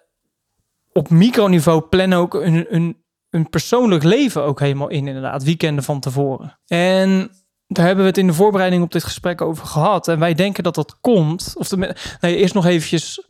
op 0.94 1.10
microniveau 1.10 1.82
plannen 1.82 2.18
ook 2.18 2.34
een, 2.34 2.66
een, 2.70 3.04
een 3.30 3.50
persoonlijk 3.50 4.04
leven 4.04 4.44
ook 4.44 4.60
helemaal 4.60 4.90
in, 4.90 5.08
inderdaad, 5.08 5.44
weekenden 5.44 5.84
van 5.84 6.00
tevoren. 6.00 6.60
En 6.68 7.32
daar 7.68 7.86
hebben 7.86 8.04
we 8.04 8.10
het 8.10 8.20
in 8.20 8.28
de 8.28 8.34
voorbereiding 8.34 8.84
op 8.84 8.92
dit 8.92 9.04
gesprek 9.04 9.42
over 9.42 9.66
gehad. 9.66 10.08
En 10.08 10.20
wij 10.20 10.34
denken 10.34 10.64
dat 10.64 10.76
dat 10.76 10.98
komt. 11.02 11.54
Of 11.58 11.68
de, 11.68 11.96
nee, 12.22 12.36
eerst 12.36 12.54
nog 12.54 12.66
eventjes. 12.66 13.28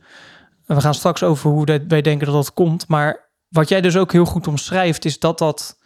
We 0.66 0.80
gaan 0.80 0.94
straks 0.94 1.22
over 1.22 1.50
hoe 1.50 1.66
dat, 1.66 1.80
wij 1.88 2.02
denken 2.02 2.26
dat 2.26 2.34
dat 2.34 2.54
komt. 2.54 2.88
Maar 2.88 3.30
wat 3.48 3.68
jij 3.68 3.80
dus 3.80 3.96
ook 3.96 4.12
heel 4.12 4.24
goed 4.24 4.46
omschrijft, 4.46 5.04
is 5.04 5.18
dat 5.18 5.38
dat 5.38 5.78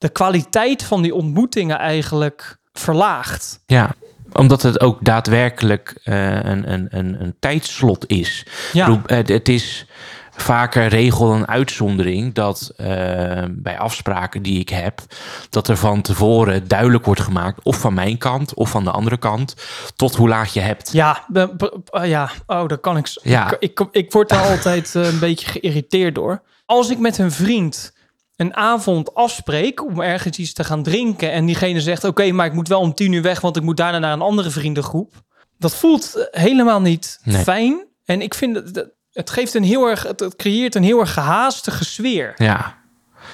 de 0.00 0.08
kwaliteit 0.08 0.82
van 0.82 1.02
die 1.02 1.14
ontmoetingen 1.14 1.78
eigenlijk 1.78 2.56
verlaagt. 2.72 3.62
Ja, 3.66 3.94
omdat 4.32 4.62
het 4.62 4.80
ook 4.80 5.04
daadwerkelijk 5.04 6.00
eh, 6.04 6.34
een, 6.34 6.72
een, 6.72 6.86
een, 6.90 7.22
een 7.22 7.34
tijdslot 7.38 8.06
is. 8.06 8.46
Ja, 8.72 8.86
bedoel, 8.86 9.02
het, 9.06 9.28
het 9.28 9.48
is 9.48 9.86
vaker 10.30 10.86
regel 10.86 11.28
dan 11.28 11.48
uitzondering 11.48 12.34
dat 12.34 12.72
eh, 12.76 12.86
bij 13.50 13.78
afspraken 13.78 14.42
die 14.42 14.60
ik 14.60 14.68
heb, 14.68 15.00
dat 15.50 15.68
er 15.68 15.76
van 15.76 16.02
tevoren 16.02 16.68
duidelijk 16.68 17.04
wordt 17.04 17.20
gemaakt, 17.20 17.62
of 17.62 17.76
van 17.76 17.94
mijn 17.94 18.18
kant 18.18 18.54
of 18.54 18.70
van 18.70 18.84
de 18.84 18.90
andere 18.90 19.16
kant, 19.16 19.54
tot 19.96 20.14
hoe 20.14 20.28
laat 20.28 20.52
je 20.52 20.60
hebt. 20.60 20.92
Ja, 20.92 21.24
uh, 21.32 21.46
ja. 22.02 22.30
oh, 22.46 22.68
daar 22.68 22.78
kan 22.78 22.96
ik. 22.96 23.08
Ja. 23.22 23.50
Ik, 23.58 23.58
ik, 23.58 23.88
ik 23.92 24.12
word 24.12 24.28
daar 24.28 24.46
altijd 24.46 24.94
eh, 24.94 25.12
een 25.12 25.18
beetje 25.18 25.46
geïrriteerd 25.46 26.14
door. 26.14 26.42
Als 26.66 26.90
ik 26.90 26.98
met 26.98 27.18
een 27.18 27.32
vriend 27.32 27.92
een 28.40 28.56
avond 28.56 29.14
afspreek 29.14 29.84
om 29.86 30.00
ergens 30.00 30.38
iets 30.38 30.52
te 30.52 30.64
gaan 30.64 30.82
drinken 30.82 31.32
en 31.32 31.46
diegene 31.46 31.80
zegt: 31.80 32.04
Oké, 32.04 32.30
maar 32.32 32.46
ik 32.46 32.52
moet 32.52 32.68
wel 32.68 32.80
om 32.80 32.94
tien 32.94 33.12
uur 33.12 33.22
weg, 33.22 33.40
want 33.40 33.56
ik 33.56 33.62
moet 33.62 33.76
daarna 33.76 33.98
naar 33.98 34.12
een 34.12 34.20
andere 34.20 34.50
vriendengroep. 34.50 35.12
Dat 35.58 35.74
voelt 35.76 36.14
eh, 36.14 36.42
helemaal 36.42 36.80
niet 36.80 37.20
Nee. 37.24 37.42
fijn. 37.42 37.86
En 38.04 38.22
ik 38.22 38.34
vind 38.34 38.56
het, 38.56 38.88
het 39.12 39.30
geeft 39.30 39.54
een 39.54 39.64
heel 39.64 39.86
erg, 39.86 40.02
het, 40.02 40.20
het 40.20 40.36
creëert 40.36 40.74
een 40.74 40.82
heel 40.82 41.00
erg 41.00 41.12
gehaastige 41.12 41.84
sfeer. 41.84 42.32
Ja. 42.36 42.78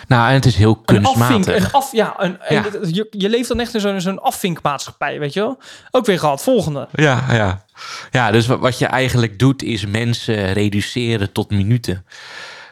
Nou, 0.08 0.28
en 0.28 0.34
het 0.34 0.44
is 0.46 0.56
heel 0.56 0.82
Een 0.84 1.04
afvink, 1.06 1.28
kunstmatig. 1.28 1.64
een 1.64 1.72
af, 1.72 1.92
ja, 1.92 2.14
een, 2.18 2.38
Ja. 2.48 2.64
en 2.64 2.94
je, 2.94 3.06
je 3.10 3.28
leeft 3.28 3.48
dan 3.48 3.60
echt 3.60 3.74
in 3.74 3.80
zo'n 3.80 4.00
zo'n 4.00 4.22
afvinkmaatschappij, 4.22 5.18
weet 5.18 5.32
je 5.32 5.40
wel? 5.40 5.58
Ook 5.90 6.06
weer 6.06 6.18
gehad, 6.18 6.42
volgende. 6.42 6.88
Ja, 6.92 7.24
ja. 7.30 7.64
Ja, 8.10 8.30
dus 8.30 8.46
wat, 8.46 8.58
wat 8.58 8.78
je 8.78 8.86
eigenlijk 8.86 9.38
doet 9.38 9.62
is 9.62 9.86
mensen 9.86 10.52
reduceren 10.52 11.32
tot 11.32 11.50
minuten. 11.50 12.06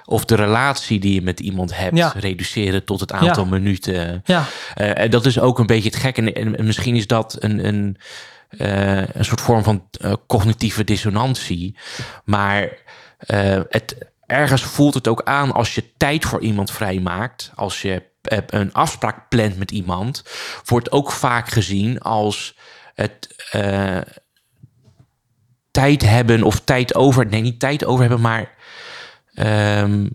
Of 0.06 0.24
de 0.24 0.34
relatie 0.34 1.00
die 1.00 1.14
je 1.14 1.22
met 1.22 1.40
iemand 1.40 1.76
hebt, 1.76 1.96
Ja. 1.96 2.12
reduceren 2.16 2.84
tot 2.84 3.00
het 3.00 3.12
aantal 3.12 3.44
Ja. 3.44 3.50
minuten. 3.50 4.22
Ja, 4.24 4.44
en 4.74 5.10
dat 5.10 5.26
is 5.26 5.38
ook 5.40 5.58
een 5.58 5.66
beetje 5.66 5.88
het 5.88 5.98
gek. 5.98 6.18
En, 6.18 6.32
en, 6.34 6.56
en 6.58 6.64
misschien 6.66 6.96
is 6.96 7.06
dat 7.06 7.36
een, 7.38 7.66
een, 7.66 7.96
eh, 8.48 9.08
een 9.08 9.24
soort 9.24 9.40
vorm 9.40 9.62
van 9.62 9.88
eh, 9.90 10.12
cognitieve 10.26 10.84
dissonantie. 10.84 11.76
Maar 12.24 12.68
het, 13.68 13.96
ergens 14.26 14.62
voelt 14.62 14.94
het 14.94 15.08
ook 15.08 15.22
aan 15.22 15.52
als 15.52 15.74
je 15.74 15.92
tijd 15.96 16.24
voor 16.24 16.40
iemand 16.40 16.70
vrijmaakt. 16.70 17.52
Als 17.54 17.82
je 17.82 18.02
een 18.46 18.72
afspraak 18.72 19.28
plant 19.28 19.58
met 19.58 19.70
iemand. 19.70 20.24
Wordt 20.64 20.92
ook 20.92 21.12
vaak 21.12 21.48
gezien 21.48 22.00
als 22.00 22.56
het 22.94 23.28
tijd 25.70 26.02
hebben 26.02 26.42
of 26.42 26.60
tijd 26.60 26.94
over. 26.94 27.26
Nee, 27.26 27.40
niet 27.40 27.60
tijd 27.60 27.84
over 27.84 28.00
hebben, 28.00 28.20
maar. 28.20 28.53
Ehm, 29.34 30.06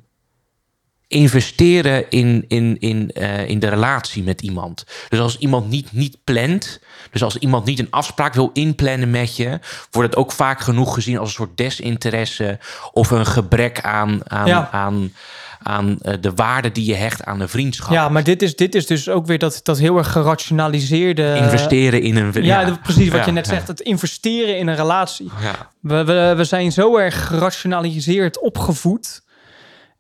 investeren 1.09 2.09
in, 2.09 2.45
in, 2.47 2.77
in, 2.79 3.11
eh, 3.11 3.49
in 3.49 3.59
de 3.59 3.67
relatie 3.67 4.23
met 4.23 4.41
iemand. 4.41 4.85
Dus 5.09 5.19
als 5.19 5.37
iemand 5.37 5.69
niet, 5.69 5.91
niet 5.91 6.17
plant, 6.23 6.79
dus 7.11 7.23
als 7.23 7.37
iemand 7.37 7.65
niet 7.65 7.79
een 7.79 7.87
afspraak 7.89 8.33
wil 8.33 8.49
inplannen 8.53 9.09
met 9.09 9.35
je, 9.35 9.59
wordt 9.91 10.09
het 10.09 10.19
ook 10.19 10.31
vaak 10.31 10.59
genoeg 10.59 10.93
gezien 10.93 11.17
als 11.17 11.27
een 11.27 11.33
soort 11.33 11.57
desinteresse 11.57 12.59
of 12.91 13.11
een 13.11 13.25
gebrek 13.25 13.81
aan, 13.81 14.31
aan, 14.31 14.47
Ja. 14.47 14.69
aan, 14.71 15.13
aan 15.63 15.97
eh, 16.01 16.13
de 16.19 16.33
waarde 16.33 16.71
die 16.71 16.85
je 16.85 16.95
hecht 16.95 17.23
aan 17.23 17.39
de 17.39 17.47
vriendschap. 17.47 17.91
ja 17.91 18.09
maar 18.09 18.23
dit 18.23 18.41
is, 18.41 18.55
dit 18.55 18.75
is 18.75 18.87
dus 18.87 19.09
ook 19.09 19.25
weer 19.25 19.39
dat, 19.39 19.59
dat 19.63 19.79
heel 19.79 19.97
erg 19.97 20.11
gerationaliseerde... 20.11 21.35
Investeren 21.35 22.01
in 22.01 22.15
een... 22.15 22.43
Ja, 22.43 22.77
precies 22.83 23.09
wat 23.09 23.19
Ja, 23.19 23.25
je 23.25 23.31
net 23.31 23.47
zegt. 23.47 23.67
Het 23.67 23.79
investeren 23.79 24.57
in 24.57 24.67
een 24.67 24.75
relatie. 24.75 25.31
We, 25.79 26.03
we, 26.03 26.33
we 26.37 26.43
zijn 26.43 26.71
zo 26.71 26.97
erg 26.97 27.27
gerationaliseerd 27.27 28.39
opgevoed 28.39 29.21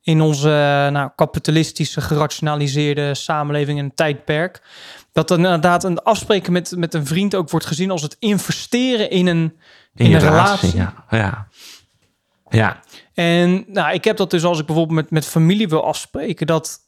in 0.01 0.21
onze 0.21 0.49
nou, 0.91 1.09
kapitalistische 1.15 2.01
gerationaliseerde 2.01 3.15
samenleving 3.15 3.79
en 3.79 3.91
tijdperk. 3.95 4.61
Dat 5.11 5.29
er 5.29 5.37
inderdaad 5.37 5.83
een 5.83 5.99
afspreken 5.99 6.51
met, 6.53 6.73
met 6.77 6.93
een 6.93 7.05
vriend 7.05 7.35
ook 7.35 7.49
wordt 7.49 7.65
gezien 7.65 7.91
als 7.91 8.01
het 8.01 8.15
investeren 8.19 9.09
in 9.09 9.27
een, 9.27 9.57
in 9.95 10.09
je 10.09 10.15
een 10.15 10.21
relatie. 10.21 10.75
Ja, 10.75 10.93
ja. 11.09 11.47
Ja. 12.49 12.79
En 13.13 13.65
nou, 13.67 13.93
ik 13.93 14.03
heb 14.03 14.17
dat 14.17 14.31
dus 14.31 14.43
als 14.43 14.59
ik 14.59 14.65
bijvoorbeeld 14.65 15.01
met, 15.01 15.11
met 15.11 15.25
familie 15.25 15.67
wil 15.67 15.85
afspreken, 15.85 16.47
dat 16.47 16.79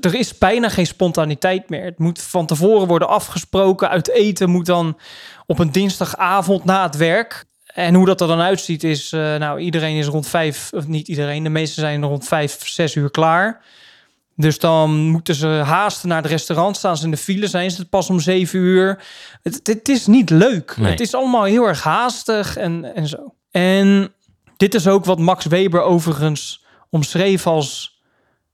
er- 0.00 0.14
is 0.14 0.38
bijna 0.38 0.68
geen 0.68 0.86
spontaniteit 0.86 1.68
meer. 1.68 1.84
Het 1.84 1.98
moet 1.98 2.22
van 2.22 2.46
tevoren 2.46 2.86
worden 2.86 3.08
afgesproken. 3.08 3.88
Uit 3.88 4.10
eten 4.10 4.50
moet 4.50 4.66
dan 4.66 4.98
op 5.46 5.58
een 5.58 5.72
dinsdagavond 5.72 6.64
na 6.64 6.82
het 6.82 6.96
werk. 6.96 7.44
En 7.66 7.94
hoe 7.94 8.06
dat 8.06 8.20
er 8.20 8.26
dan 8.26 8.40
uitziet 8.40 8.84
is, 8.84 9.12
eh, 9.12 9.20
nou, 9.36 9.58
iedereen 9.60 9.96
is 9.96 10.06
rond 10.06 10.28
vijf, 10.28 10.70
of 10.72 10.86
niet 10.86 11.08
iedereen, 11.08 11.42
de 11.42 11.48
meesten 11.48 11.80
zijn 11.82 12.04
rond 12.04 12.28
vijf, 12.28 12.68
zes 12.68 12.94
uur 12.94 13.10
klaar. 13.10 13.64
Dus 14.36 14.58
dan 14.58 14.90
moeten 14.96 15.34
ze 15.34 15.46
haasten 15.46 16.08
naar 16.08 16.22
het 16.22 16.30
restaurant, 16.30 16.76
staan 16.76 16.96
ze 16.96 17.04
in 17.04 17.10
de 17.10 17.16
file, 17.16 17.46
zijn 17.46 17.70
ze 17.70 17.80
het 17.80 17.90
pas 17.90 18.10
om 18.10 18.20
zeven 18.20 18.58
uur. 18.58 19.02
Het, 19.42 19.60
het 19.62 19.88
is 19.88 20.06
niet 20.06 20.30
leuk. 20.30 20.76
Nee. 20.76 20.90
Het 20.90 21.00
is 21.00 21.14
allemaal 21.14 21.44
heel 21.44 21.64
erg 21.66 21.82
haastig 21.82 22.56
en, 22.56 22.94
en 22.94 23.06
zo. 23.08 23.34
En 23.50 24.12
dit 24.56 24.74
is 24.74 24.86
ook 24.86 25.04
wat 25.04 25.18
Max 25.18 25.44
Weber 25.44 25.82
overigens 25.82 26.64
omschreef 26.90 27.46
als 27.46 28.00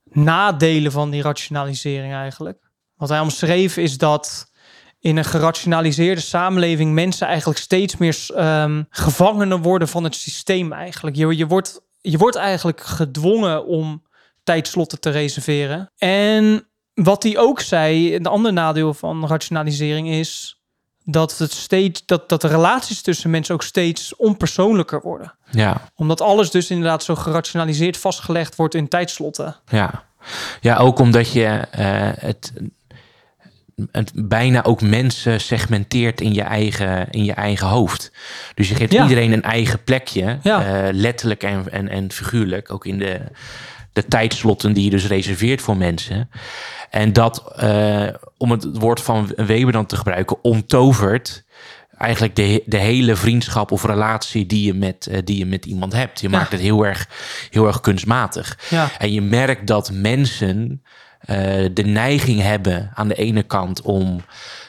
nadelen 0.05 0.93
van 0.93 1.11
die 1.11 1.23
rationalisering 1.23 2.13
eigenlijk. 2.13 2.71
Wat 2.97 3.09
hij 3.09 3.21
omschreef 3.21 3.77
is 3.77 3.99
dat 3.99 4.51
in 5.01 5.17
een 5.17 5.25
gerationaliseerde 5.25 6.21
samenleving 6.21 6.93
mensen 6.93 7.27
eigenlijk 7.27 7.59
steeds 7.59 7.97
meer 7.97 8.27
ehm, 8.35 8.83
gevangenen 8.91 9.63
worden 9.63 9.89
van 9.89 10.05
het 10.05 10.15
systeem 10.15 10.73
eigenlijk. 10.73 11.17
Je, 11.17 11.37
je, 11.37 11.47
wordt, 11.47 11.81
je 12.01 12.19
wordt 12.19 12.37
eigenlijk 12.37 12.81
gedwongen 12.81 13.67
om 13.67 14.03
tijdslotten 14.45 15.01
te 15.01 15.11
reserveren. 15.11 15.91
En 15.97 16.69
wat 16.95 17.23
hij 17.23 17.39
ook 17.39 17.61
zei, 17.61 18.15
een 18.15 18.27
ander 18.27 18.53
nadeel 18.53 18.95
van 18.95 19.27
rationalisering 19.27 20.09
is 20.09 20.60
dat, 21.05 21.39
het 21.39 21.53
steeds, 21.53 22.03
dat, 22.07 22.29
dat 22.29 22.41
de 22.41 22.49
relaties 22.49 23.03
tussen 23.03 23.31
mensen 23.31 23.55
ook 23.55 23.63
steeds 23.63 24.17
onpersoonlijker 24.17 25.01
worden 25.01 25.35
ja. 25.51 25.81
omdat 25.95 26.21
alles 26.21 26.51
dus 26.51 26.71
inderdaad 26.71 27.05
zo 27.05 27.15
gerationaliseerd 27.15 27.97
vastgelegd 27.97 28.57
wordt 28.57 28.75
in 28.75 28.89
tijdslotten. 28.89 29.57
Ja, 29.69 30.05
ja 30.61 30.77
ook 30.77 30.99
omdat 30.99 31.33
je 31.33 31.47
eh, 31.47 32.09
het, 32.15 32.53
het 33.93 34.13
bijna 34.15 34.65
ook 34.65 34.81
mensen 34.81 35.41
segmenteert 35.41 36.21
in 36.21 36.35
je 36.35 36.43
eigen, 36.43 37.11
in 37.11 37.25
je 37.25 37.33
eigen 37.33 37.67
hoofd. 37.67 38.13
Dus 38.55 38.69
je 38.69 38.75
geeft 38.75 38.93
Ja. 38.93 39.03
iedereen 39.03 39.33
een 39.33 39.43
eigen 39.43 39.85
plekje, 39.85 40.39
Ja. 40.43 40.65
eh, 40.65 40.93
letterlijk 40.93 41.43
en, 41.43 41.73
en, 41.73 41.89
en 41.89 42.13
figuurlijk, 42.13 42.73
ook 42.73 42.87
in 42.87 42.99
de, 42.99 43.21
de 44.01 44.09
tijdslotten 44.09 44.73
die 44.73 44.85
je 44.85 44.91
dus 44.91 45.07
reserveert 45.07 45.61
voor 45.61 45.77
mensen. 45.77 46.31
En 46.91 47.13
dat, 47.13 47.53
eh, 47.57 48.07
om 48.37 48.51
het 48.51 48.67
woord 48.73 49.01
van 49.03 49.33
Weber 49.37 49.73
dan 49.73 49.87
te 49.87 49.97
gebruiken, 49.97 50.45
omtovert 50.45 51.45
eigenlijk 51.99 52.37
de, 52.37 52.63
de 52.67 52.77
hele 52.79 53.17
vriendschap 53.17 53.71
of 53.71 53.85
relatie 53.85 54.47
die 54.47 54.65
je 54.67 54.75
met, 54.75 55.07
eh, 55.07 55.19
die 55.25 55.39
je 55.39 55.47
met 55.47 55.67
iemand 55.67 55.93
hebt. 55.93 56.21
Je 56.21 56.29
Ja. 56.31 56.39
maakt 56.39 56.53
het 56.53 56.61
heel 56.61 56.87
erg, 56.87 57.09
heel 57.51 57.67
erg 57.67 57.81
kunstmatig. 57.81 58.59
Ja. 58.71 58.91
En 58.99 59.13
je 59.13 59.21
merkt 59.23 59.67
dat 59.67 59.91
mensen 59.93 60.83
eh, 61.21 61.37
de 61.73 61.83
neiging 61.85 62.41
hebben 62.41 62.91
aan 62.95 63.09
de 63.09 63.15
ene 63.15 63.43
kant 63.43 63.83
om 63.83 64.21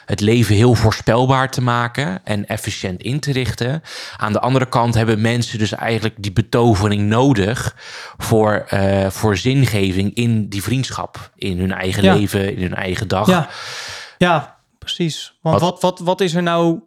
het 0.06 0.20
leven 0.20 0.54
heel 0.54 0.74
voorspelbaar 0.74 1.50
te 1.50 1.62
maken 1.62 2.20
en 2.24 2.46
efficiënt 2.46 3.02
in 3.02 3.20
te 3.20 3.32
richten. 3.32 3.82
Aan 4.16 4.32
de 4.32 4.40
andere 4.40 4.66
kant 4.66 4.94
hebben 4.94 5.20
mensen 5.20 5.58
dus 5.58 5.72
eigenlijk 5.72 6.14
die 6.18 6.32
betovering 6.32 7.02
nodig 7.02 7.76
voor, 8.18 8.64
eh, 8.68 9.06
voor 9.10 9.36
zingeving 9.36 10.14
in 10.14 10.48
die 10.48 10.62
vriendschap, 10.62 11.30
in 11.36 11.58
hun 11.58 11.72
eigen 11.72 12.02
Ja. 12.02 12.14
leven, 12.14 12.56
in 12.56 12.62
hun 12.62 12.74
eigen 12.74 13.08
dag. 13.08 13.26
Ja, 13.26 13.48
ja 14.18 14.56
precies. 14.78 15.38
Want 15.42 15.60
Wat- 15.60 15.70
wat, 15.70 15.82
wat, 15.82 15.98
wat 16.06 16.20
is 16.20 16.34
er 16.34 16.42
nou 16.42 16.80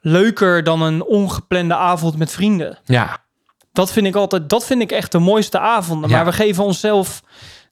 leuker 0.00 0.64
dan 0.64 0.82
een 0.82 1.04
ongeplande 1.04 1.74
avond 1.74 2.16
met 2.16 2.30
vrienden? 2.32 2.78
ja, 2.84 3.18
Dat 3.72 3.92
vind 3.92 4.06
ik 4.06 4.14
altijd, 4.14 4.48
dat 4.48 4.66
vind 4.66 4.82
ik 4.82 4.92
echt 4.92 5.12
de 5.12 5.18
mooiste 5.18 5.58
avonden. 5.58 6.10
Ja. 6.10 6.16
Maar 6.16 6.24
we 6.24 6.32
geven 6.32 6.64
onszelf 6.64 7.22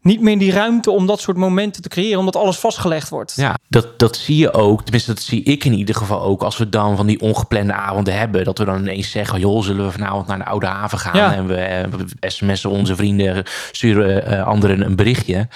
niet 0.03 0.21
meer 0.21 0.39
die 0.39 0.53
ruimte 0.53 0.91
om 0.91 1.07
dat 1.07 1.21
soort 1.21 1.37
momenten 1.37 1.83
te 1.83 1.89
creëren, 1.89 2.19
omdat 2.19 2.37
alles 2.37 2.57
vastgelegd 2.57 3.09
wordt. 3.09 3.33
Ja, 3.37 3.59
dat, 3.69 3.99
dat 3.99 4.17
zie 4.17 4.37
je 4.37 4.53
ook. 4.53 4.83
Tenminste, 4.83 5.15
dat 5.15 5.23
zie 5.23 5.43
ik 5.43 5.65
in 5.65 5.73
ieder 5.73 5.95
geval 5.95 6.23
ook. 6.23 6.43
Als 6.43 6.57
we 6.57 6.69
dan 6.69 6.97
van 6.97 7.07
die 7.07 7.21
ongeplande 7.21 7.73
avonden 7.73 8.19
hebben. 8.19 8.45
Dat 8.45 8.59
we 8.59 8.65
dan 8.65 8.81
ineens 8.81 9.11
zeggen, 9.11 9.41
joh, 9.41 9.63
zullen 9.63 9.85
we 9.85 9.93
vanavond 9.93 10.27
naar 10.27 10.39
de 10.39 10.45
Oude 10.45 10.67
Haven 10.67 10.99
gaan? 10.99 11.17
Ja. 11.17 11.35
En 11.35 11.47
we, 11.47 11.55
eh, 11.55 11.91
we 11.91 12.29
sms'en 12.29 12.71
onze 12.71 12.97
vrienden, 12.97 13.45
sturen 13.73 14.27
eh, 14.27 14.47
anderen 14.47 14.85
een 14.85 14.97
berichtje. 14.97 15.49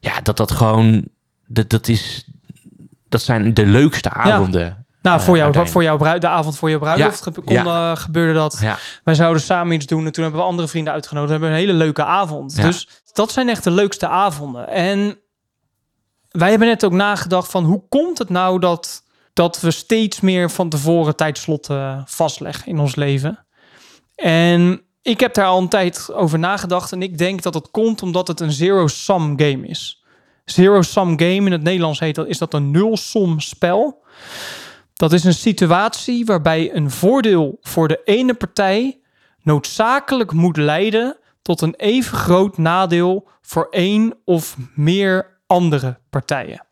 Ja, 0.00 0.20
dat 0.20 0.36
dat 0.36 0.50
gewoon... 0.50 1.04
Dat, 1.46 1.70
dat, 1.70 1.88
is, 1.88 2.26
dat 3.08 3.22
zijn 3.22 3.54
de 3.54 3.66
leukste 3.66 4.10
avonden. 4.10 4.79
Nou, 5.02 5.20
voor, 5.20 5.34
Eh, 5.34 5.40
jou, 5.40 5.54
uiteindelijk. 5.54 5.70
voor 5.70 5.82
jouw 5.82 5.96
bruid, 5.96 6.20
de 6.20 6.28
avond 6.28 6.58
voor 6.58 6.70
jouw 6.70 6.78
bruiloft 6.78 7.24
Ja. 7.24 7.32
ge- 7.32 7.40
kon, 7.40 7.56
eh, 7.56 7.96
gebeurde 7.96 8.32
dat. 8.34 8.58
Ja, 8.60 8.78
Wij 9.04 9.14
zouden 9.14 9.42
samen 9.42 9.74
iets 9.74 9.86
doen 9.86 10.06
en 10.06 10.12
toen 10.12 10.22
hebben 10.22 10.40
we 10.40 10.46
andere 10.46 10.68
vrienden 10.68 10.92
uitgenodigd. 10.92 11.32
We 11.32 11.38
hebben 11.38 11.58
een 11.58 11.64
hele 11.66 11.78
leuke 11.78 12.04
avond. 12.04 12.56
Dus 12.62 12.88
dat 13.12 13.32
zijn 13.32 13.48
echt 13.48 13.64
de 13.64 13.70
leukste 13.70 14.08
avonden. 14.08 14.68
En 14.68 15.18
wij 16.30 16.50
hebben 16.50 16.68
net 16.68 16.84
ook 16.84 16.92
nagedacht 16.92 17.50
van 17.50 17.64
hoe 17.64 17.82
komt 17.88 18.18
het 18.18 18.28
nou 18.28 18.58
dat, 18.58 19.02
dat 19.32 19.60
we 19.60 19.70
steeds 19.70 20.20
meer 20.20 20.50
van 20.50 20.68
tevoren 20.68 21.16
tijdslotten 21.16 22.02
vastleggen 22.06 22.66
in 22.66 22.78
ons 22.78 22.94
leven. 22.94 23.46
En 24.14 24.82
ik 25.02 25.20
heb 25.20 25.34
daar 25.34 25.46
al 25.46 25.58
een 25.58 25.68
tijd 25.68 26.12
over 26.12 26.38
nagedacht 26.38 26.92
en 26.92 27.02
ik 27.02 27.18
denk 27.18 27.42
dat 27.42 27.54
het 27.54 27.70
komt 27.70 28.02
omdat 28.02 28.28
het 28.28 28.40
een 28.40 28.52
zero-sum 28.52 29.38
game 29.40 29.66
is. 29.66 30.04
Zero-sum 30.44 31.08
game 31.18 31.34
in 31.46 31.52
het 31.52 31.62
Nederlands 31.62 31.98
heet 32.00 32.14
dat, 32.14 32.26
is 32.26 32.38
dat 32.38 32.54
een 32.54 32.70
nul-som 32.70 33.40
spel. 33.40 34.02
Dat 35.00 35.12
is 35.12 35.24
een 35.24 35.34
situatie 35.34 36.24
waarbij 36.24 36.74
een 36.74 36.90
voordeel 36.90 37.58
voor 37.60 37.88
de 37.88 38.00
ene 38.04 38.34
partij 38.34 39.00
noodzakelijk 39.42 40.32
moet 40.32 40.56
leiden 40.56 41.16
tot 41.42 41.60
een 41.60 41.74
even 41.74 42.18
groot 42.18 42.58
nadeel 42.58 43.28
voor 43.40 43.66
één 43.70 44.14
of 44.24 44.56
meer 44.74 45.40
andere 45.46 45.98
partijen. 46.10 46.66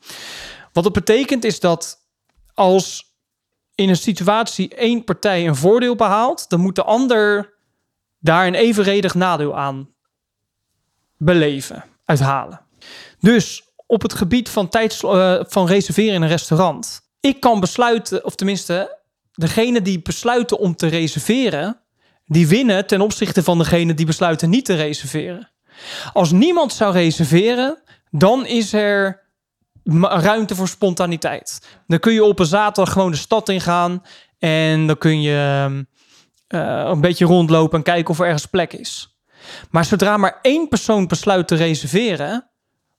Wat 0.73 0.85
het 0.85 0.93
betekent 0.93 1.45
is 1.45 1.61
dat 1.61 2.07
als 2.55 3.17
in 3.75 3.89
een 3.89 3.97
situatie 3.97 4.75
één 4.75 5.05
partij 5.05 5.47
een 5.47 5.57
voordeel 5.57 5.97
behaalt, 5.97 6.49
dan 6.49 6.61
moet 6.61 6.77
de 6.77 6.85
ander 6.85 7.55
daar 8.19 8.47
een 8.47 8.55
evenredig 8.55 9.15
nadeel 9.15 9.59
aan 9.59 9.95
beleven, 11.17 11.85
uithalen. 12.05 12.61
Dus 13.21 13.63
op 13.87 14.03
het 14.03 14.13
gebied 14.13 14.49
van, 14.49 14.69
eh, 14.71 15.41
van 15.41 15.67
reserveren 15.67 16.15
in 16.15 16.23
een 16.23 16.29
restaurant. 16.29 17.07
Ik 17.21 17.41
kan 17.41 17.61
besluiten, 17.61 18.25
of 18.25 18.35
tenminste, 18.35 18.99
degene 19.33 19.83
die 19.83 20.03
besluiten 20.03 20.59
om 20.59 20.77
te 20.77 20.87
reserveren, 20.87 21.81
die 22.25 22.49
winnen 22.49 22.87
ten 22.87 23.01
opzichte 23.01 23.43
van 23.43 23.59
degene 23.59 23.95
die 23.95 24.07
besluiten 24.07 24.51
niet 24.51 24.65
te 24.65 24.75
reserveren. 24.75 25.51
Als 26.13 26.31
niemand 26.31 26.73
zou 26.73 26.93
reserveren, 26.93 27.83
dan 28.11 28.47
is 28.47 28.73
er 28.73 29.27
ruimte 30.03 30.55
voor 30.55 30.69
spontaniteit. 30.69 31.61
Dan 31.87 31.99
kun 31.99 32.13
je 32.13 32.25
op 32.25 32.39
een 32.39 32.47
zaterdag 32.47 32.93
gewoon 32.93 33.11
de 33.11 33.17
stad 33.17 33.49
ingaan 33.49 34.03
en 34.39 34.87
dan 34.87 34.99
kun 34.99 35.23
je 35.23 35.65
ehm, 35.65 35.83
eh, 36.49 36.91
een 36.91 37.01
beetje 37.01 37.25
rondlopen 37.25 37.79
en 37.79 37.85
kijken 37.85 38.11
of 38.11 38.19
er 38.19 38.25
ergens 38.25 38.47
plek 38.47 38.73
is. 38.73 39.19
Maar 39.71 39.85
zodra 39.85 40.17
maar 40.17 40.39
één 40.43 40.69
persoon 40.69 41.07
besluit 41.07 41.49
te 41.49 41.55
reserveren, 41.55 42.51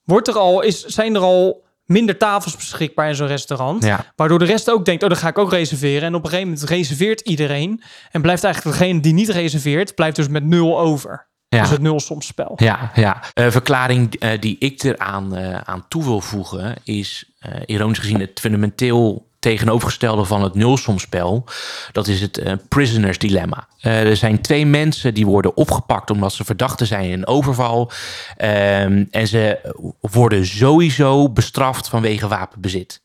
wordt 0.04 0.28
er 0.28 0.38
al, 0.38 0.62
is, 0.62 0.84
zijn 0.84 1.14
er 1.14 1.20
al 1.20 1.64
minder 1.90 2.16
tafels 2.16 2.56
beschikbaar 2.56 3.08
in 3.08 3.14
zo'n 3.14 3.26
restaurant. 3.26 3.84
Ja. 3.84 4.04
Waardoor 4.16 4.38
de 4.38 4.44
rest 4.44 4.70
ook 4.70 4.84
denkt, 4.84 5.02
oh, 5.02 5.08
dan 5.08 5.18
ga 5.18 5.28
ik 5.28 5.38
ook 5.38 5.50
reserveren. 5.50 6.02
En 6.02 6.14
op 6.14 6.24
een 6.24 6.30
gegeven 6.30 6.50
moment 6.50 6.68
reserveert 6.68 7.20
iedereen. 7.20 7.82
En 8.10 8.22
blijft 8.22 8.44
eigenlijk 8.44 8.78
degene 8.78 9.00
die 9.00 9.12
niet 9.12 9.28
reserveert, 9.28 9.94
blijft 9.94 10.16
dus 10.16 10.28
met 10.28 10.44
nul 10.44 10.80
over. 10.80 11.28
Ja. 11.48 11.60
Dus 11.60 11.70
het 11.70 11.80
nulsomspel. 11.80 12.52
Ja, 12.56 12.90
ja. 12.94 13.22
Eh, 13.34 13.50
verklaring 13.50 14.14
eh, 14.14 14.40
die 14.40 14.56
ik 14.58 14.82
eraan 14.82 15.36
eh, 15.36 15.60
aan 15.64 15.84
toe 15.88 16.04
wil 16.04 16.20
voegen 16.20 16.74
is, 16.84 17.24
ironisch 17.66 17.98
gezien, 17.98 18.20
het 18.20 18.40
fundamenteel 18.40 19.29
tegenovergestelde 19.40 20.24
van 20.24 20.42
het 20.42 20.54
nulsomspel. 20.54 21.44
Dat 21.92 22.06
is 22.06 22.20
het 22.20 22.38
eh, 22.38 22.52
prisoners 22.68 23.18
dilemma. 23.18 23.68
Eh, 23.80 24.08
er 24.08 24.16
zijn 24.16 24.40
twee 24.40 24.66
mensen 24.66 25.14
die 25.14 25.26
worden 25.26 25.56
opgepakt 25.56 26.10
omdat 26.10 26.32
ze 26.32 26.44
verdachten 26.44 26.86
zijn 26.86 27.04
in 27.04 27.12
een 27.12 27.26
overval. 27.26 27.90
Ehm, 28.36 29.04
en 29.10 29.26
ze 29.26 29.74
worden 30.00 30.46
sowieso 30.46 31.30
bestraft 31.30 31.88
vanwege 31.88 32.28
wapenbezit. 32.28 33.02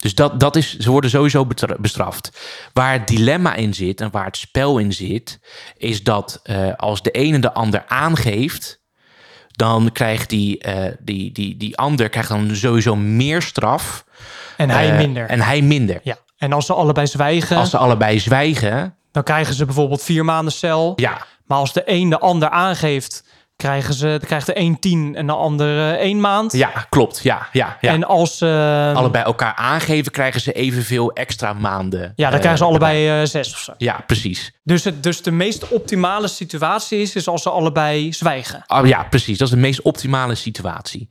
Dus 0.00 0.14
dat, 0.14 0.40
dat 0.40 0.56
is, 0.56 0.76
ze 0.76 0.90
worden 0.90 1.10
sowieso 1.10 1.46
bestraft. 1.78 2.30
Waar 2.72 2.92
het 2.92 3.08
dilemma 3.08 3.54
in 3.54 3.74
zit 3.74 4.00
en 4.00 4.10
waar 4.10 4.24
het 4.24 4.36
spel 4.36 4.78
in 4.78 4.92
zit, 4.92 5.40
is 5.76 6.02
dat 6.02 6.40
eh, 6.42 6.74
als 6.76 7.02
de 7.02 7.10
ene 7.10 7.38
de 7.38 7.52
ander 7.54 7.84
aangeeft, 7.86 8.79
dan 9.60 9.92
krijgt 9.92 10.28
die, 10.28 10.58
eh, 10.58 10.92
die, 11.00 11.32
die, 11.32 11.56
die 11.56 11.76
ander 11.76 12.08
krijgt 12.08 12.28
dan 12.28 12.56
sowieso 12.56 12.96
meer 12.96 13.42
straf. 13.42 14.04
En 14.56 14.70
hij 14.70 14.90
eh, 14.90 14.96
minder. 14.96 15.26
En 15.26 15.40
hij 15.40 15.62
minder. 15.62 16.00
Ja. 16.02 16.16
En 16.36 16.52
als 16.52 16.66
ze 16.66 16.74
allebei 16.74 17.06
zwijgen, 17.06 17.56
Als 17.56 17.70
ze 17.70 17.76
allebei 17.76 18.20
zwijgen, 18.20 18.94
dan 19.12 19.22
krijgen 19.22 19.54
ze 19.54 19.64
bijvoorbeeld 19.64 20.02
vier 20.02 20.24
maanden 20.24 20.52
cel. 20.52 20.92
ja, 20.96 21.26
Maar 21.46 21.58
als 21.58 21.72
de 21.72 21.82
een 21.84 22.10
de 22.10 22.18
ander 22.18 22.48
aangeeft, 22.48 23.24
krijgen 23.60 23.94
ze, 23.94 24.20
krijgt 24.26 24.46
de 24.46 24.58
een 24.58 24.78
tien 24.78 25.14
en 25.16 25.26
de 25.26 25.32
ander 25.32 25.78
eh, 25.78 25.90
één 25.90 26.20
maand. 26.20 26.52
ja 26.52 26.86
klopt. 26.88 27.20
Ja, 27.22 27.48
ja, 27.52 27.76
ja. 27.80 27.92
En 27.92 28.04
als 28.04 28.38
ze... 28.38 28.92
allebei 28.94 29.24
elkaar 29.24 29.54
aangeven, 29.54 30.12
krijgen 30.12 30.40
ze 30.40 30.52
evenveel 30.52 31.12
extra 31.12 31.52
maanden. 31.52 32.00
ja, 32.00 32.24
dan 32.24 32.32
eh, 32.32 32.38
krijgen 32.38 32.58
ze 32.58 32.64
allebei 32.64 33.20
eh, 33.20 33.26
zes 33.26 33.52
of 33.52 33.58
zo. 33.58 33.72
Ja, 33.78 34.04
precies. 34.06 34.52
Dus, 34.62 34.84
het, 34.84 35.02
dus 35.02 35.22
de 35.22 35.30
meest 35.30 35.68
optimale 35.68 36.28
situatie 36.28 37.00
is, 37.00 37.14
is 37.14 37.28
als 37.28 37.42
ze 37.42 37.50
allebei 37.50 38.12
zwijgen. 38.12 38.62
Oh, 38.66 38.86
ja, 38.86 39.02
precies. 39.02 39.38
Dat 39.38 39.48
is 39.48 39.54
de 39.54 39.60
meest 39.60 39.82
optimale 39.82 40.34
situatie. 40.34 41.08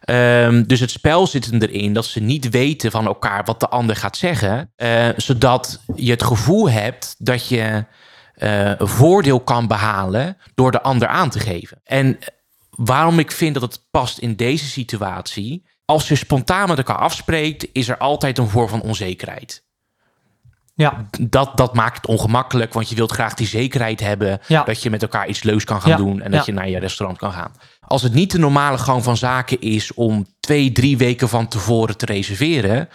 Ehm, 0.00 0.62
dus 0.66 0.80
het 0.80 0.90
spel 0.90 1.26
zit 1.26 1.62
erin 1.62 1.92
dat 1.92 2.04
ze 2.04 2.20
niet 2.20 2.50
weten 2.50 2.90
van 2.90 3.06
elkaar 3.06 3.44
wat 3.44 3.60
de 3.60 3.68
ander 3.68 3.96
gaat 3.96 4.16
zeggen. 4.16 4.72
zodat 5.16 5.80
je 5.94 6.10
het 6.10 6.22
gevoel 6.22 6.70
hebt 6.70 7.14
dat 7.18 7.48
je 7.48 7.84
eh, 8.34 8.72
voordeel 8.78 9.40
kan 9.40 9.66
behalen 9.66 10.36
door 10.54 10.70
de 10.70 10.82
ander 10.82 11.08
aan 11.08 11.30
te 11.30 11.40
geven. 11.40 11.80
En 11.84 12.18
waarom 12.70 13.18
ik 13.18 13.30
vind 13.30 13.54
dat 13.54 13.62
het 13.62 13.86
past 13.90 14.18
in 14.18 14.34
deze 14.36 14.66
situatie. 14.66 15.66
Als 15.84 16.08
je 16.08 16.14
spontaan 16.14 16.68
met 16.68 16.78
elkaar 16.78 16.96
afspreekt, 16.98 17.66
is 17.72 17.88
er 17.88 17.98
altijd 17.98 18.38
een 18.38 18.48
vorm 18.48 18.68
van 18.68 18.80
onzekerheid. 18.82 19.62
Ja, 20.76 21.06
Dat, 21.20 21.56
dat 21.56 21.74
maakt 21.74 21.96
het 21.96 22.06
ongemakkelijk, 22.06 22.72
want 22.72 22.88
je 22.88 22.94
wilt 22.94 23.12
graag 23.12 23.34
die 23.34 23.46
zekerheid 23.46 24.00
hebben 24.00 24.40
Ja. 24.46 24.62
dat 24.62 24.82
je 24.82 24.90
met 24.90 25.02
elkaar 25.02 25.28
iets 25.28 25.42
leuks 25.42 25.64
kan 25.64 25.80
gaan 25.80 25.90
Ja, 25.90 25.96
doen 25.96 26.22
en 26.22 26.30
dat 26.30 26.46
ja. 26.46 26.52
je 26.52 26.58
naar 26.58 26.68
je 26.68 26.78
restaurant 26.78 27.18
kan 27.18 27.32
gaan. 27.32 27.52
Als 27.86 28.02
het 28.02 28.14
niet 28.14 28.30
de 28.30 28.38
normale 28.38 28.78
gang 28.78 29.02
van 29.04 29.16
zaken 29.16 29.60
is 29.60 29.94
om 29.94 30.26
twee, 30.40 30.72
drie 30.72 30.96
weken 30.96 31.28
van 31.28 31.48
tevoren 31.48 31.96
te 31.96 32.06
reserveren, 32.06 32.88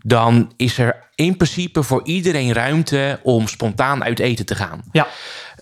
dan 0.00 0.52
is 0.56 0.78
er 0.78 1.10
in 1.14 1.36
principe 1.36 1.82
voor 1.82 2.00
iedereen 2.04 2.52
ruimte 2.52 3.20
om 3.22 3.48
spontaan 3.48 4.04
uit 4.04 4.18
eten 4.18 4.46
te 4.46 4.54
gaan. 4.54 4.82
ja, 4.92 5.06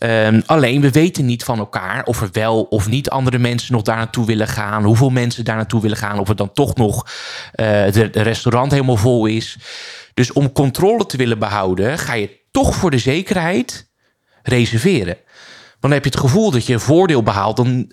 Ehm, 0.00 0.40
alleen 0.46 0.80
we 0.80 0.90
weten 0.90 1.24
niet 1.24 1.44
van 1.44 1.58
elkaar 1.58 2.04
of 2.04 2.20
er 2.20 2.28
wel 2.32 2.62
of 2.62 2.88
niet 2.88 3.10
andere 3.10 3.38
mensen 3.38 3.72
nog 3.72 3.82
daar 3.82 3.96
naartoe 3.96 4.26
willen 4.26 4.48
gaan. 4.48 4.84
Hoeveel 4.84 5.10
mensen 5.10 5.44
daar 5.44 5.56
naartoe 5.56 5.80
willen 5.80 5.96
gaan. 5.96 6.18
Of 6.18 6.28
het 6.28 6.36
dan 6.36 6.52
toch 6.52 6.74
nog 6.74 7.06
eh, 7.52 7.66
het 7.66 7.96
re- 7.96 8.10
restaurant 8.12 8.70
helemaal 8.72 8.96
vol 8.96 9.26
is. 9.26 9.56
Dus 10.14 10.32
om 10.32 10.52
controle 10.52 11.06
te 11.06 11.16
willen 11.16 11.38
behouden, 11.38 11.98
ga 11.98 12.14
je 12.14 12.38
toch 12.50 12.74
voor 12.74 12.90
de 12.90 12.98
zekerheid 12.98 13.90
reserveren. 14.42 15.16
Dan 15.80 15.90
heb 15.90 16.04
je 16.04 16.10
het 16.10 16.18
gevoel 16.20 16.50
dat 16.50 16.66
je 16.66 16.78
voordeel 16.78 17.22
behaalt 17.22 17.56
dan 17.56 17.92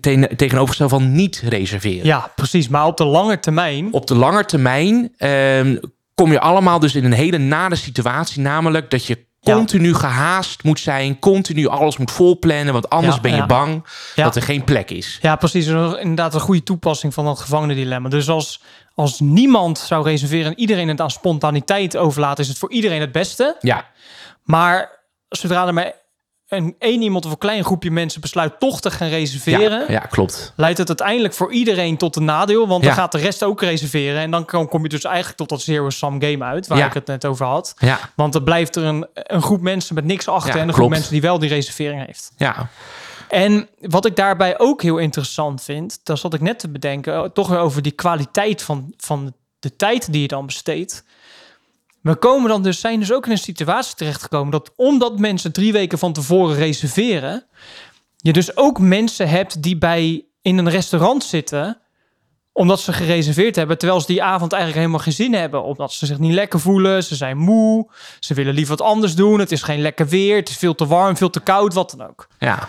ten- 0.00 0.36
tegenovergesteld 0.36 0.90
van 0.90 1.12
niet 1.12 1.42
reserveren. 1.48 2.06
ja, 2.06 2.32
precies. 2.36 2.68
Maar 2.68 2.86
op 2.86 2.96
de 2.96 3.04
lange 3.04 3.40
termijn... 3.40 3.92
Op 3.92 4.06
de 4.06 4.14
lange 4.14 4.44
termijn 4.44 5.12
ehm, 5.16 5.76
kom 6.14 6.30
je 6.32 6.40
allemaal 6.40 6.78
dus 6.78 6.94
in 6.94 7.04
een 7.04 7.12
hele 7.12 7.38
nare 7.38 7.76
situatie. 7.76 8.40
Namelijk 8.42 8.90
dat 8.90 9.06
je 9.06 9.18
Ja. 9.40 9.54
continu 9.54 9.94
gehaast 9.94 10.62
moet 10.62 10.80
zijn. 10.80 11.18
Continu 11.18 11.66
alles 11.66 11.96
moet 11.96 12.10
volplannen. 12.10 12.72
Want 12.72 12.90
anders 12.90 13.14
Ja, 13.14 13.20
ben 13.20 13.30
je 13.30 13.36
ja. 13.36 13.46
bang 13.46 13.84
dat 14.14 14.36
er 14.36 14.42
geen 14.42 14.64
plek 14.64 14.90
is. 14.90 15.18
Ja, 15.22 15.36
precies. 15.36 15.66
Dat 15.66 15.94
is 15.94 16.00
Inderdaad 16.00 16.34
een 16.34 16.40
goede 16.40 16.62
toepassing 16.62 17.14
van 17.14 17.24
dat 17.24 17.40
gevangenendilemma. 17.40 18.08
Dus 18.08 18.28
als, 18.28 18.60
als 18.94 19.20
niemand 19.20 19.78
zou 19.78 20.04
reserveren 20.04 20.46
en 20.52 20.58
iedereen 20.58 20.88
het 20.88 21.00
aan 21.00 21.10
spontaniteit 21.10 21.96
overlaat... 21.96 22.38
is 22.38 22.48
het 22.48 22.58
voor 22.58 22.70
iedereen 22.72 23.00
het 23.00 23.12
beste. 23.12 23.56
Ja, 23.60 23.86
Maar 24.42 24.90
zodra 25.28 25.66
er 25.66 25.74
maar 25.74 25.92
een, 26.52 26.74
één 26.78 27.02
iemand 27.02 27.24
of 27.26 27.30
een 27.32 27.38
klein 27.38 27.64
groepje 27.64 27.90
mensen 27.90 28.20
besluit 28.20 28.58
toch 28.58 28.80
te 28.80 28.90
gaan 28.90 29.08
reserveren... 29.08 29.80
ja, 29.80 29.90
ja 29.92 29.98
klopt. 29.98 30.52
leidt 30.56 30.78
het 30.78 30.88
uiteindelijk 30.88 31.34
voor 31.34 31.52
iedereen 31.52 31.96
tot 31.96 32.16
een 32.16 32.24
nadeel. 32.24 32.68
Want 32.68 32.82
Ja. 32.82 32.88
dan 32.88 32.98
gaat 32.98 33.12
de 33.12 33.18
rest 33.18 33.42
ook 33.44 33.60
reserveren. 33.60 34.20
En 34.20 34.30
dan 34.30 34.44
kom 34.44 34.68
kom 34.68 34.82
je 34.82 34.88
dus 34.88 35.04
eigenlijk 35.04 35.36
tot 35.36 35.48
dat 35.48 35.60
zero-sum 35.60 36.22
game 36.22 36.44
uit... 36.44 36.66
waar 36.66 36.78
Ja. 36.78 36.86
ik 36.86 36.92
het 36.94 37.06
net 37.06 37.24
over 37.24 37.46
had. 37.46 37.74
Ja, 37.78 37.98
Want 38.16 38.34
er 38.34 38.42
blijft 38.42 38.76
er 38.76 38.84
een, 38.84 39.06
een 39.14 39.42
groep 39.42 39.60
mensen 39.60 39.94
met 39.94 40.04
niks 40.04 40.28
achter... 40.28 40.50
En 40.54 40.56
een 40.58 40.62
groep 40.64 40.74
klopt. 40.76 40.92
mensen 40.92 41.12
die 41.12 41.20
wel 41.20 41.38
die 41.38 41.48
reservering 41.48 42.06
heeft. 42.06 42.32
ja, 42.36 42.68
En 43.28 43.68
wat 43.80 44.06
ik 44.06 44.16
daarbij 44.16 44.58
ook 44.58 44.82
heel 44.82 44.98
interessant 44.98 45.62
vind... 45.62 46.00
dat 46.02 46.18
zat 46.18 46.34
ik 46.34 46.40
net 46.40 46.58
te 46.58 46.68
bedenken... 46.68 47.14
eh, 47.14 47.22
toch 47.22 47.48
weer 47.48 47.58
over 47.58 47.82
die 47.82 47.92
kwaliteit 47.92 48.62
van, 48.62 48.94
van 48.96 49.32
de 49.58 49.76
tijd 49.76 50.12
die 50.12 50.20
je 50.22 50.28
dan 50.28 50.46
besteedt. 50.46 51.04
We 52.02 52.16
komen 52.16 52.48
dan 52.48 52.62
dus, 52.62 52.80
zijn 52.80 53.00
dus 53.00 53.12
ook 53.12 53.26
in 53.26 53.32
een 53.32 53.38
situatie 53.38 53.94
terechtgekomen... 53.94 54.50
dat 54.50 54.72
omdat 54.76 55.18
mensen 55.18 55.52
drie 55.52 55.72
weken 55.72 55.98
van 55.98 56.12
tevoren 56.12 56.56
reserveren... 56.56 57.46
je 58.16 58.32
dus 58.32 58.56
ook 58.56 58.78
mensen 58.78 59.28
hebt 59.28 59.62
die 59.62 59.78
bij 59.78 60.24
in 60.42 60.58
een 60.58 60.70
restaurant 60.70 61.24
zitten 61.24 61.82
omdat 62.52 62.80
ze 62.80 62.92
gereserveerd 62.92 63.56
hebben, 63.56 63.78
terwijl 63.78 64.00
ze 64.00 64.06
die 64.06 64.22
avond 64.22 64.52
eigenlijk 64.52 64.82
helemaal 64.82 65.04
geen 65.04 65.12
zin 65.12 65.34
hebben. 65.34 65.62
Omdat 65.64 65.92
ze 65.92 66.06
zich 66.06 66.18
niet 66.18 66.32
lekker 66.32 66.60
voelen, 66.60 67.04
ze 67.04 67.14
zijn 67.14 67.36
moe, 67.36 67.90
ze 68.20 68.34
willen 68.34 68.54
liever 68.54 68.76
wat 68.76 68.86
anders 68.86 69.14
doen. 69.14 69.38
Het 69.38 69.52
is 69.52 69.62
geen 69.62 69.80
lekker 69.80 70.08
weer, 70.08 70.36
het 70.36 70.48
is 70.48 70.56
veel 70.56 70.74
te 70.74 70.86
warm, 70.86 71.16
veel 71.16 71.30
te 71.30 71.40
koud, 71.40 71.74
wat 71.74 71.94
dan 71.96 72.08
ook. 72.08 72.28
ja. 72.38 72.68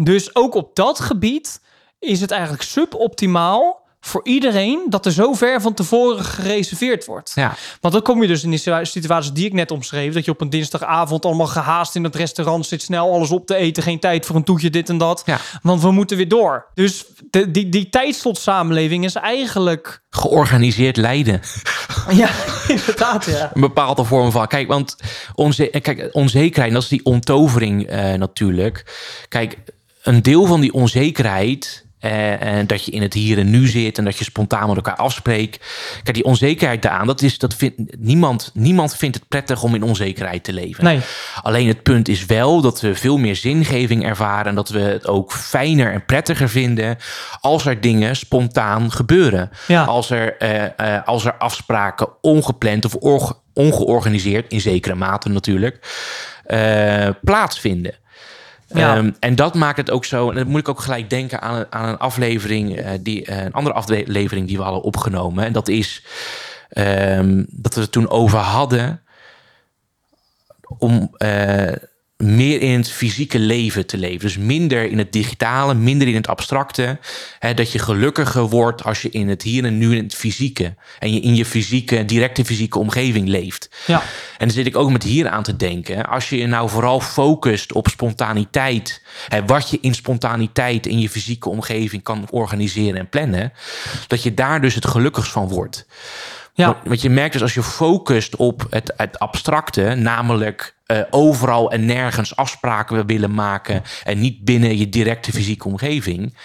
Dus 0.00 0.34
ook 0.34 0.54
op 0.54 0.76
dat 0.76 1.00
gebied 1.00 1.60
is 1.98 2.20
het 2.20 2.30
eigenlijk 2.30 2.62
suboptimaal 2.62 3.87
voor 4.08 4.20
iedereen 4.24 4.86
dat 4.88 5.06
er 5.06 5.12
zo 5.12 5.32
ver 5.32 5.60
van 5.60 5.74
tevoren 5.74 6.24
gereserveerd 6.24 7.04
wordt. 7.04 7.32
ja. 7.34 7.54
Want 7.80 7.94
dan 7.94 8.02
kom 8.02 8.22
je 8.22 8.28
dus 8.28 8.42
in 8.42 8.50
die 8.50 8.58
situa- 8.58 8.84
situatie 8.84 9.32
die 9.32 9.46
ik 9.46 9.52
net 9.52 9.70
omschreef, 9.70 10.14
dat 10.14 10.24
je 10.24 10.30
op 10.30 10.40
een 10.40 10.50
dinsdagavond 10.50 11.24
allemaal 11.24 11.46
gehaast 11.46 11.94
in 11.94 12.04
het 12.04 12.14
restaurant 12.16 12.66
zit, 12.66 12.82
snel 12.82 13.12
alles 13.12 13.30
op 13.30 13.46
te 13.46 13.54
eten, 13.54 13.82
geen 13.82 13.98
tijd 13.98 14.26
voor 14.26 14.36
een 14.36 14.44
toetje, 14.44 14.70
dit 14.70 14.88
en 14.88 14.98
dat. 14.98 15.22
Ja. 15.26 15.38
Want 15.62 15.82
we 15.82 15.90
moeten 15.90 16.16
weer 16.16 16.28
door. 16.28 16.66
Dus 16.74 17.04
de, 17.30 17.50
die, 17.50 17.68
die 17.68 17.88
tijdslot-samenleving 17.88 19.04
is 19.04 19.14
eigenlijk... 19.14 20.02
Georganiseerd 20.10 20.96
lijden. 20.96 21.40
Ja, 22.10 22.30
inderdaad, 22.68 23.24
ja. 23.24 23.50
een 23.54 23.60
bepaalde 23.60 24.04
vorm 24.04 24.30
van. 24.30 24.46
Kijk, 24.46 24.68
want 24.68 24.96
onze, 25.34 25.66
kijk, 25.82 26.08
onzekerheid, 26.12 26.72
dat 26.72 26.82
is 26.82 26.88
die 26.88 27.04
ontovering 27.04 27.86
eh, 27.86 28.12
natuurlijk. 28.12 28.84
Kijk, 29.28 29.58
een 30.02 30.22
deel 30.22 30.46
van 30.46 30.60
die 30.60 30.72
onzekerheid. 30.72 31.86
Eh, 32.00 32.42
en 32.42 32.66
dat 32.66 32.84
je 32.84 32.90
in 32.90 33.02
het 33.02 33.14
hier 33.14 33.38
en 33.38 33.50
nu 33.50 33.66
zit 33.66 33.98
en 33.98 34.04
dat 34.04 34.18
je 34.18 34.24
spontaan 34.24 34.66
met 34.66 34.76
elkaar 34.76 34.96
afspreekt. 34.96 35.66
Kijk, 36.02 36.14
die 36.16 36.24
onzekerheid 36.24 36.82
daaraan, 36.82 37.06
dat 37.06 37.22
is, 37.22 37.38
dat 37.38 37.54
vindt 37.54 37.76
niemand, 37.98 38.50
niemand 38.54 38.96
vindt 38.96 39.16
het 39.16 39.28
prettig 39.28 39.62
om 39.62 39.74
in 39.74 39.82
onzekerheid 39.82 40.44
te 40.44 40.52
leven. 40.52 40.84
Nee, 40.84 41.00
Alleen 41.42 41.68
het 41.68 41.82
punt 41.82 42.08
is 42.08 42.26
wel 42.26 42.60
dat 42.60 42.80
we 42.80 42.94
veel 42.94 43.18
meer 43.18 43.36
zingeving 43.36 44.04
ervaren. 44.04 44.46
En 44.46 44.54
dat 44.54 44.68
we 44.68 44.80
het 44.80 45.06
ook 45.06 45.32
fijner 45.32 45.92
en 45.92 46.04
prettiger 46.04 46.48
vinden 46.48 46.96
als 47.40 47.66
er 47.66 47.80
dingen 47.80 48.16
spontaan 48.16 48.92
gebeuren. 48.92 49.50
Ja. 49.66 49.84
Als, 49.84 50.10
er, 50.10 50.36
eh, 50.36 50.64
eh, 50.96 51.06
als 51.06 51.24
er 51.24 51.34
afspraken 51.34 52.08
ongepland 52.20 52.84
of 52.84 52.94
org- 52.94 53.40
ongeorganiseerd, 53.54 54.52
in 54.52 54.60
zekere 54.60 54.94
mate 54.94 55.28
natuurlijk, 55.28 55.78
plaatsvinden. 57.22 57.94
Ehm, 58.68 59.10
en 59.20 59.34
dat 59.34 59.54
maakt 59.54 59.76
het 59.76 59.90
ook 59.90 60.04
zo. 60.04 60.30
En 60.30 60.36
dan 60.36 60.46
moet 60.46 60.60
ik 60.60 60.68
ook 60.68 60.80
gelijk 60.80 61.10
denken 61.10 61.40
aan, 61.40 61.66
aan 61.70 61.88
een 61.88 61.98
aflevering, 61.98 62.76
eh, 62.76 62.90
die, 63.00 63.24
eh, 63.24 63.44
een 63.44 63.52
andere 63.52 63.74
aflevering 63.74 64.46
die 64.46 64.56
we 64.56 64.62
hadden 64.62 64.82
opgenomen. 64.82 65.44
En 65.44 65.52
dat 65.52 65.68
is 65.68 66.04
ehm, 66.68 67.44
dat 67.48 67.74
we 67.74 67.80
het 67.80 67.92
toen 67.92 68.10
over 68.10 68.38
hadden 68.38 69.02
om 70.78 71.10
eh, 71.16 71.72
meer 72.24 72.60
in 72.60 72.78
het 72.78 72.90
fysieke 72.90 73.38
leven 73.38 73.86
te 73.86 73.98
leven. 73.98 74.20
Dus 74.20 74.36
minder 74.36 74.90
in 74.90 74.98
het 74.98 75.12
digitale, 75.12 75.74
minder 75.74 76.08
in 76.08 76.14
het 76.14 76.28
abstracte. 76.28 76.98
Hè, 77.38 77.54
dat 77.54 77.72
je 77.72 77.78
gelukkiger 77.78 78.48
wordt 78.48 78.84
als 78.84 79.02
je 79.02 79.10
in 79.10 79.28
het 79.28 79.42
hier 79.42 79.64
en 79.64 79.78
nu 79.78 79.96
in 79.96 80.02
het 80.02 80.14
fysieke. 80.14 80.74
En 80.98 81.12
je 81.12 81.20
in 81.20 81.34
je 81.34 81.44
fysieke, 81.44 82.04
directe 82.04 82.44
fysieke 82.44 82.78
omgeving 82.78 83.28
leeft. 83.28 83.70
Ja. 83.86 84.00
En 84.38 84.46
dan 84.46 84.50
zit 84.50 84.66
ik 84.66 84.76
ook 84.76 84.90
met 84.90 85.02
hier 85.02 85.28
aan 85.28 85.42
te 85.42 85.56
denken. 85.56 86.06
Als 86.06 86.28
je 86.28 86.36
je 86.36 86.46
nou 86.46 86.68
vooral 86.68 87.00
focust 87.00 87.72
op 87.72 87.88
spontaniteit. 87.88 89.02
Hè, 89.28 89.44
wat 89.44 89.70
je 89.70 89.78
in 89.80 89.94
spontaniteit 89.94 90.86
in 90.86 91.00
je 91.00 91.08
fysieke 91.08 91.48
omgeving 91.48 92.02
kan 92.02 92.26
organiseren 92.30 92.98
en 92.98 93.08
plannen. 93.08 93.52
Dat 94.06 94.22
je 94.22 94.34
daar 94.34 94.60
dus 94.60 94.74
het 94.74 94.86
gelukkigst 94.86 95.32
van 95.32 95.48
wordt. 95.48 95.86
Ja. 96.58 96.66
Want, 96.66 96.78
want 96.84 97.00
je 97.00 97.10
merkt 97.10 97.32
dus 97.32 97.42
als 97.42 97.54
je 97.54 97.62
focust 97.62 98.36
op 98.36 98.66
het, 98.70 98.92
het 98.96 99.18
abstracte, 99.18 99.82
namelijk 99.82 100.76
eh, 100.86 101.00
overal 101.10 101.70
en 101.70 101.86
nergens 101.86 102.36
afspraken 102.36 103.06
willen 103.06 103.34
maken 103.34 103.82
en 104.04 104.18
niet 104.20 104.44
binnen 104.44 104.78
je 104.78 104.88
directe 104.88 105.32
fysieke 105.32 105.68
omgeving, 105.68 106.36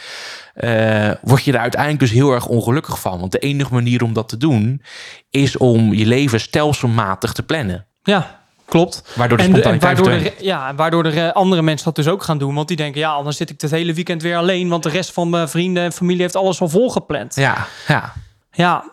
eh, 0.53 1.11
word 1.21 1.43
je 1.43 1.51
er 1.53 1.59
uiteindelijk 1.59 2.01
dus 2.01 2.11
heel 2.11 2.31
erg 2.33 2.45
ongelukkig 2.47 2.99
van. 2.99 3.19
Want 3.19 3.31
de 3.31 3.39
enige 3.39 3.73
manier 3.73 4.03
om 4.03 4.13
dat 4.13 4.29
te 4.29 4.37
doen 4.37 4.81
is 5.29 5.57
om 5.57 5.93
je 5.93 6.05
leven 6.05 6.39
stelselmatig 6.39 7.33
te 7.33 7.43
plannen. 7.43 7.85
Ja, 8.03 8.39
klopt. 8.65 9.03
Waardoor 9.15 9.37
de 9.37 9.43
En, 9.43 9.51
de- 9.51 9.55
en 9.55 9.61
spontaniteit 9.63 10.07
waardoor, 10.07 10.31
de, 10.37 10.45
ja, 10.45 10.75
waardoor 10.75 11.03
de 11.03 11.09
re- 11.09 11.33
andere 11.33 11.61
mensen 11.61 11.85
dat 11.85 11.95
dus 11.95 12.07
ook 12.07 12.23
gaan 12.23 12.37
doen. 12.37 12.55
Want 12.55 12.67
die 12.67 12.77
denken, 12.77 12.99
ja, 13.01 13.11
anders 13.11 13.37
zit 13.37 13.49
ik 13.49 13.61
het 13.61 13.71
hele 13.71 13.93
weekend 13.93 14.21
weer 14.21 14.37
alleen. 14.37 14.69
Want 14.69 14.83
de 14.83 14.89
rest 14.89 15.11
van 15.13 15.29
mijn 15.29 15.49
vrienden 15.49 15.83
en 15.83 15.91
familie 15.93 16.21
heeft 16.21 16.35
alles 16.35 16.61
al 16.61 16.69
volgepland. 16.69 17.35
Ja, 17.35 17.67
ja, 17.87 18.13
Ja. 18.51 18.91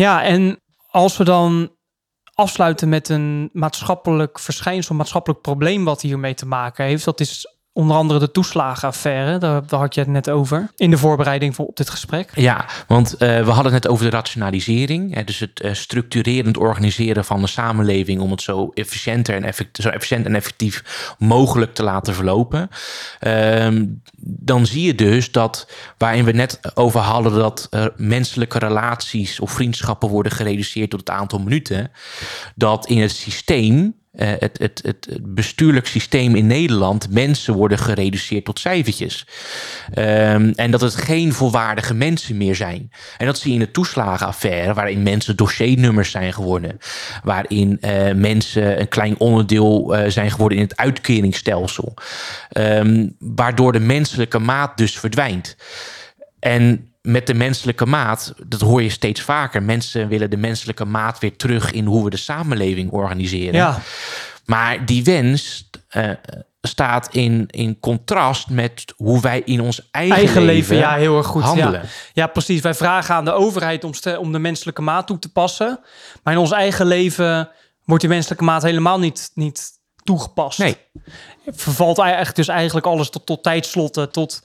Ja, 0.00 0.22
en 0.22 0.60
als 0.86 1.16
we 1.16 1.24
dan 1.24 1.76
afsluiten 2.34 2.88
met 2.88 3.08
een 3.08 3.50
maatschappelijk 3.52 4.38
verschijnsel, 4.38 4.94
maatschappelijk 4.94 5.40
probleem 5.40 5.84
wat 5.84 6.00
hiermee 6.00 6.34
te 6.34 6.46
maken 6.46 6.84
heeft. 6.84 7.04
Dat 7.04 7.20
is 7.20 7.59
onder 7.72 7.96
andere 7.96 8.18
de 8.18 8.30
toeslagenaffaire. 8.30 9.38
Daar, 9.38 9.66
daar 9.66 9.80
had 9.80 9.94
je 9.94 10.00
het 10.00 10.08
net 10.08 10.30
over 10.30 10.70
in 10.76 10.90
de 10.90 10.98
voorbereiding 10.98 11.54
voor 11.54 11.66
op 11.66 11.76
dit 11.76 11.90
gesprek. 11.90 12.30
Ja, 12.34 12.66
want 12.86 13.16
eh, 13.16 13.18
we 13.44 13.50
hadden 13.50 13.72
het 13.72 13.82
net 13.82 13.88
over 13.88 14.04
de 14.04 14.16
rationalisering. 14.16 15.14
Hè, 15.14 15.24
dus 15.24 15.38
het 15.38 15.60
eh, 15.60 15.72
structurerend 15.72 16.56
organiseren 16.56 17.24
van 17.24 17.40
de 17.40 17.46
samenleving 17.46 18.20
om 18.20 18.30
het 18.30 18.42
zo, 18.42 18.70
efficiënter 18.74 19.34
en 19.34 19.44
effect, 19.44 19.76
zo 19.82 19.88
efficiënt 19.88 20.26
en 20.26 20.34
effectief 20.34 21.14
mogelijk 21.18 21.74
te 21.74 21.82
laten 21.82 22.14
verlopen. 22.14 22.68
Ehm, 23.18 23.86
dan 24.22 24.66
zie 24.66 24.82
je 24.82 24.94
dus 24.94 25.32
dat 25.32 25.70
waarin 25.98 26.24
we 26.24 26.32
net 26.32 26.60
over 26.74 27.00
hadden 27.00 27.32
dat 27.34 27.66
eh, 27.70 27.86
menselijke 27.96 28.58
relaties 28.58 29.40
of 29.40 29.50
vriendschappen 29.50 30.08
worden 30.08 30.32
gereduceerd 30.32 30.90
tot 30.90 31.00
het 31.00 31.10
aantal 31.10 31.38
minuten. 31.38 31.90
Dat 32.54 32.86
in 32.86 33.00
het 33.00 33.10
systeem 33.10 33.98
het, 34.16 34.58
het, 34.58 34.80
het, 34.82 35.06
het 35.10 35.34
bestuurlijk 35.34 35.86
systeem 35.86 36.34
in 36.34 36.46
Nederland 36.46 37.10
mensen 37.10 37.54
worden 37.54 37.78
gereduceerd 37.78 38.44
tot 38.44 38.58
cijfertjes. 38.58 39.26
Ehm, 39.94 40.52
en 40.54 40.70
dat 40.70 40.80
het 40.80 40.94
geen 40.94 41.32
volwaardige 41.32 41.94
mensen 41.94 42.36
meer 42.36 42.54
zijn. 42.54 42.90
En 43.18 43.26
dat 43.26 43.38
zie 43.38 43.52
je 43.52 43.58
in 43.58 43.64
de 43.64 43.70
toeslagenaffaire, 43.70 44.74
waarin 44.74 45.02
mensen 45.02 45.36
dossiernummers 45.36 46.10
zijn 46.10 46.32
geworden. 46.32 46.78
Waarin 47.22 47.78
eh, 47.80 48.12
mensen 48.14 48.80
een 48.80 48.88
klein 48.88 49.18
onderdeel 49.18 49.96
eh, 49.96 50.10
zijn 50.10 50.30
geworden 50.30 50.58
in 50.58 50.64
het 50.64 50.76
uitkeringsstelsel. 50.76 51.94
Ehm, 52.48 53.08
waardoor 53.18 53.72
de 53.72 53.80
menselijke 53.80 54.38
maat 54.38 54.76
dus 54.76 54.98
verdwijnt. 54.98 55.56
En 56.40 56.90
met 57.02 57.26
de 57.26 57.34
menselijke 57.34 57.86
maat, 57.86 58.34
dat 58.46 58.60
hoor 58.60 58.82
je 58.82 58.88
steeds 58.88 59.20
vaker. 59.20 59.62
Mensen 59.62 60.08
willen 60.08 60.30
de 60.30 60.36
menselijke 60.36 60.84
maat 60.84 61.18
weer 61.18 61.36
terug 61.36 61.72
in 61.72 61.84
hoe 61.84 62.04
we 62.04 62.10
de 62.10 62.16
samenleving 62.16 62.90
organiseren. 62.90 63.54
Ja, 63.54 63.80
Maar 64.44 64.86
die 64.86 65.04
wens 65.04 65.70
eh, 65.88 66.10
staat 66.60 67.14
in, 67.14 67.46
in 67.50 67.80
contrast 67.80 68.48
met 68.48 68.84
hoe 68.96 69.20
wij 69.20 69.42
in 69.44 69.60
ons 69.60 69.88
eigen, 69.90 70.16
eigen 70.16 70.42
leven, 70.42 70.76
ja, 70.76 70.94
heel 70.94 71.16
erg 71.16 71.26
goed. 71.26 71.42
handelen. 71.42 71.82
Ja. 71.82 71.88
ja, 72.12 72.26
precies. 72.26 72.60
Wij 72.60 72.74
vragen 72.74 73.14
aan 73.14 73.24
de 73.24 73.32
overheid 73.32 73.84
om, 73.84 73.92
om 74.18 74.32
de 74.32 74.38
menselijke 74.38 74.82
maat 74.82 75.06
toe 75.06 75.18
te 75.18 75.32
passen. 75.32 75.80
Maar 76.22 76.34
in 76.34 76.40
ons 76.40 76.52
eigen 76.52 76.86
leven 76.86 77.48
wordt 77.84 78.02
die 78.02 78.12
menselijke 78.12 78.44
maat 78.44 78.62
helemaal 78.62 78.98
niet, 78.98 79.30
niet 79.34 79.70
toegepast. 80.02 80.58
Nee. 80.58 80.76
vervalt 81.46 81.98
eigenlijk 81.98 82.36
dus 82.36 82.48
eigenlijk 82.48 82.86
alles 82.86 83.10
tot, 83.10 83.26
tot 83.26 83.42
tijdslotten, 83.42 84.10
tot 84.10 84.42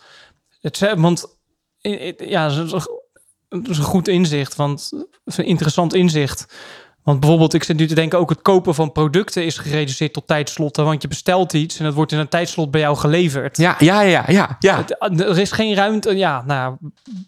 het 0.61 0.93
want 0.95 1.34
ja, 2.17 2.47
dat 2.49 2.65
is 3.69 3.77
een- 3.77 3.83
goed 3.83 4.07
inzicht, 4.07 4.55
want 4.55 4.91
een 5.25 5.45
interessant 5.45 5.93
inzicht. 5.93 6.45
Want 7.05 7.19
bijvoorbeeld, 7.19 7.53
ik 7.53 7.63
zit 7.63 7.77
nu 7.77 7.87
te 7.87 7.95
denken, 7.95 8.19
ook 8.19 8.29
het 8.29 8.41
kopen 8.41 8.75
van 8.75 8.91
producten 8.91 9.45
is 9.45 9.57
gereduceerd 9.57 10.13
tot 10.13 10.27
tijdslotten, 10.27 10.85
want 10.85 11.01
je 11.01 11.07
bestelt 11.07 11.53
iets 11.53 11.79
en 11.79 11.85
het 11.85 11.93
wordt 11.93 12.11
in 12.11 12.19
een 12.19 12.27
tijdslot 12.29 12.71
bij 12.71 12.81
jou 12.81 12.97
geleverd. 12.97 13.57
Ja, 13.57 13.75
ja, 13.79 14.01
ja, 14.01 14.23
ja, 14.27 14.55
ja. 14.59 14.77
Het- 14.99 15.21
Er 15.21 15.39
is 15.39 15.51
geen 15.51 15.75
ruimte, 15.75 16.15
ja, 16.17 16.43
nou, 16.47 16.75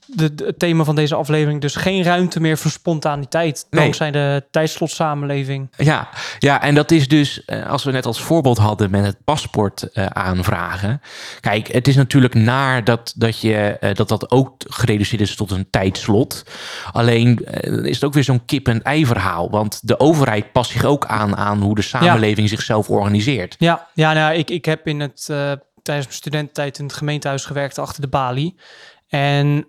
de, 0.06 0.36
de- 0.36 0.46
het 0.46 0.60
thema 0.60 0.84
van 0.84 0.96
deze 0.96 1.16
aflevering, 1.16 1.62
dus 1.62 1.76
geen 1.76 2.04
ruimte 2.04 2.40
meer 2.40 2.58
voor 2.58 2.72
spontaniteit, 2.72 3.66
Nee. 3.70 3.82
dankzij 3.82 4.12
de 4.12 4.44
tijdslot-samenleving. 4.52 5.70
Ja, 5.78 6.10
ja, 6.40 6.62
en 6.62 6.76
dat 6.76 6.92
is 6.92 7.08
dus, 7.08 7.46
eh, 7.46 7.70
als 7.70 7.84
we 7.84 7.92
net 7.92 8.06
als 8.06 8.22
voorbeeld 8.22 8.58
hadden 8.58 8.92
met 8.92 9.06
het 9.06 9.18
paspoort 9.24 9.84
eh, 9.92 10.06
aanvragen. 10.06 11.02
Kijk, 11.42 11.68
het 11.68 11.88
is 11.88 11.96
natuurlijk 11.96 12.34
naar 12.34 12.84
dat 12.84 13.14
dat, 13.16 13.40
je, 13.42 13.56
eh, 13.56 13.94
dat 13.96 14.08
dat 14.10 14.32
ook 14.32 14.56
gereduceerd 14.68 15.22
is 15.22 15.36
tot 15.36 15.52
een 15.52 15.68
tijdslot. 15.70 16.44
Alleen 16.92 17.46
eh, 17.46 17.74
is 17.86 17.96
het 17.96 18.04
ook 18.04 18.14
weer 18.14 18.24
zo'n 18.24 18.46
kip-en-ei 18.46 19.06
verhaal. 19.06 19.50
Want 19.50 19.67
de 19.82 20.00
overheid 20.00 20.52
past 20.52 20.72
zich 20.72 20.84
ook 20.84 21.06
aan 21.06 21.36
aan 21.38 21.62
hoe 21.62 21.76
de 21.76 21.82
samenleving 21.82 22.50
zichzelf 22.50 22.90
organiseert. 22.90 23.56
Ja, 23.60 23.88
ja 23.94 24.14
nou, 24.14 24.34
ik, 24.36 24.50
ik 24.50 24.66
heb 24.66 24.88
in 24.88 25.00
het, 25.00 25.20
eh, 25.30 25.52
tijdens 25.84 26.08
mijn 26.08 26.12
studententijd 26.18 26.78
in 26.80 26.86
het 26.86 26.94
gemeentehuis 26.94 27.46
gewerkt 27.46 27.78
achter 27.80 28.02
de 28.02 28.08
balie. 28.08 28.60
En 29.08 29.68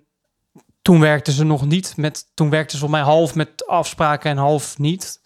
toen 0.82 1.00
werkten 1.00 1.32
ze 1.32 1.44
nog 1.44 1.66
niet 1.66 1.96
met, 1.96 2.24
toen 2.34 2.50
werkten 2.50 2.72
ze 2.78 2.82
voor 2.82 2.90
mij 2.92 3.00
half 3.02 3.34
met 3.34 3.66
afspraken 3.66 4.30
en 4.30 4.36
half 4.36 4.78
niet. 4.78 5.20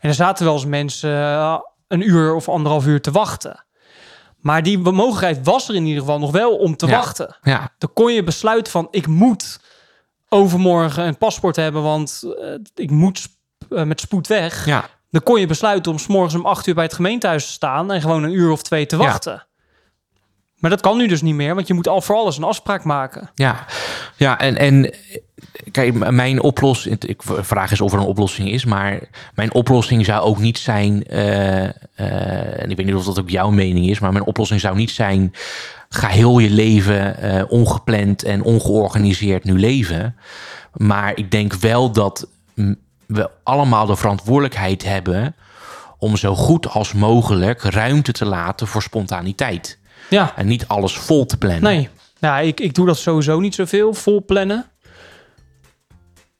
En 0.00 0.08
er 0.08 0.14
zaten 0.14 0.44
wel 0.44 0.54
eens 0.54 0.64
mensen 0.66 1.10
eh, 1.18 1.58
een 1.88 2.08
uur 2.08 2.34
of 2.34 2.48
anderhalf 2.48 2.86
uur 2.86 3.00
te 3.00 3.10
wachten. 3.10 3.64
Maar 4.36 4.62
die 4.62 4.78
mogelijkheid 4.78 5.44
was 5.46 5.68
er 5.68 5.74
in 5.74 5.84
ieder 5.86 6.00
geval 6.00 6.18
nog 6.18 6.30
wel 6.30 6.56
om 6.56 6.76
te 6.76 6.86
Ja. 6.86 6.96
wachten. 6.96 7.36
Ja, 7.42 7.74
Dan 7.78 7.92
kon 7.92 8.12
je 8.12 8.22
besluiten 8.24 8.72
van 8.72 8.88
ik 8.90 9.06
moet 9.06 9.60
overmorgen 10.28 11.06
een 11.06 11.18
paspoort 11.18 11.56
hebben, 11.56 11.82
want 11.82 12.22
eh, 12.40 12.54
ik 12.74 12.90
moet 12.90 13.28
met 13.68 14.00
spoed 14.00 14.26
weg. 14.26 14.66
ja, 14.66 14.88
Dan 15.10 15.22
kon 15.22 15.40
je 15.40 15.46
besluiten 15.46 15.92
om 15.92 15.98
's 15.98 16.06
morgens 16.06 16.34
om 16.34 16.46
acht 16.46 16.66
uur 16.66 16.74
bij 16.74 16.84
het 16.84 16.92
gemeentehuis 16.94 17.46
te 17.46 17.52
staan 17.52 17.92
en 17.92 18.00
gewoon 18.00 18.22
een 18.22 18.32
uur 18.34 18.50
of 18.50 18.62
twee 18.62 18.86
te 18.86 18.96
Ja. 18.96 19.02
wachten. 19.02 19.46
Maar 20.54 20.70
dat 20.72 20.82
kan 20.82 20.96
nu 20.96 21.06
dus 21.06 21.22
niet 21.22 21.34
meer, 21.34 21.54
want 21.54 21.66
je 21.66 21.74
moet 21.74 21.88
al 21.88 22.00
voor 22.00 22.16
alles 22.16 22.36
een 22.36 22.44
afspraak 22.44 22.84
maken. 22.84 23.30
ja. 23.34 23.64
Ja, 24.16 24.38
en, 24.38 24.56
en 24.56 24.94
kijk, 25.70 26.10
mijn 26.10 26.42
oplossing, 26.42 27.04
ik 27.04 27.22
vraag 27.24 27.70
eens 27.70 27.80
of 27.80 27.92
er 27.92 27.98
een 27.98 28.04
oplossing 28.04 28.50
is, 28.50 28.64
maar 28.64 29.00
mijn 29.34 29.52
oplossing 29.54 30.04
zou 30.04 30.20
ook 30.22 30.38
niet 30.38 30.58
zijn, 30.58 31.04
eh, 31.04 31.64
eh, 31.64 31.72
en 32.62 32.70
ik 32.70 32.76
weet 32.76 32.86
niet 32.86 32.94
of 32.94 33.04
dat 33.04 33.20
ook 33.20 33.30
jouw 33.30 33.50
mening 33.50 33.88
is, 33.88 33.98
maar 33.98 34.12
mijn 34.12 34.24
oplossing 34.24 34.60
zou 34.60 34.76
niet 34.76 34.90
zijn, 34.90 35.32
ga 35.88 36.08
heel 36.08 36.38
je 36.38 36.50
leven 36.50 37.16
eh, 37.18 37.42
ongepland 37.48 38.22
en 38.22 38.42
ongeorganiseerd 38.42 39.44
nu 39.44 39.58
leven. 39.58 40.16
Maar 40.72 41.16
ik 41.16 41.30
denk 41.30 41.54
wel 41.54 41.90
dat 41.92 42.28
we 43.06 43.30
allemaal 43.42 43.86
de 43.86 43.96
verantwoordelijkheid 43.96 44.84
hebben 44.84 45.34
om 45.98 46.16
zo 46.16 46.34
goed 46.34 46.68
als 46.68 46.92
mogelijk 46.92 47.62
ruimte 47.62 48.12
te 48.12 48.24
laten 48.24 48.66
voor 48.66 48.82
spontaniteit. 48.82 49.78
Ja, 50.10 50.32
En 50.36 50.46
niet 50.46 50.68
alles 50.68 50.96
vol 50.96 51.26
te 51.26 51.36
plannen. 51.36 51.62
nee. 51.62 51.88
Ja, 52.18 52.38
ik, 52.38 52.60
ik 52.60 52.74
doe 52.74 52.86
dat 52.86 52.98
sowieso 52.98 53.40
niet 53.40 53.54
zoveel, 53.54 53.94
vol 53.94 54.24
plannen. 54.24 54.66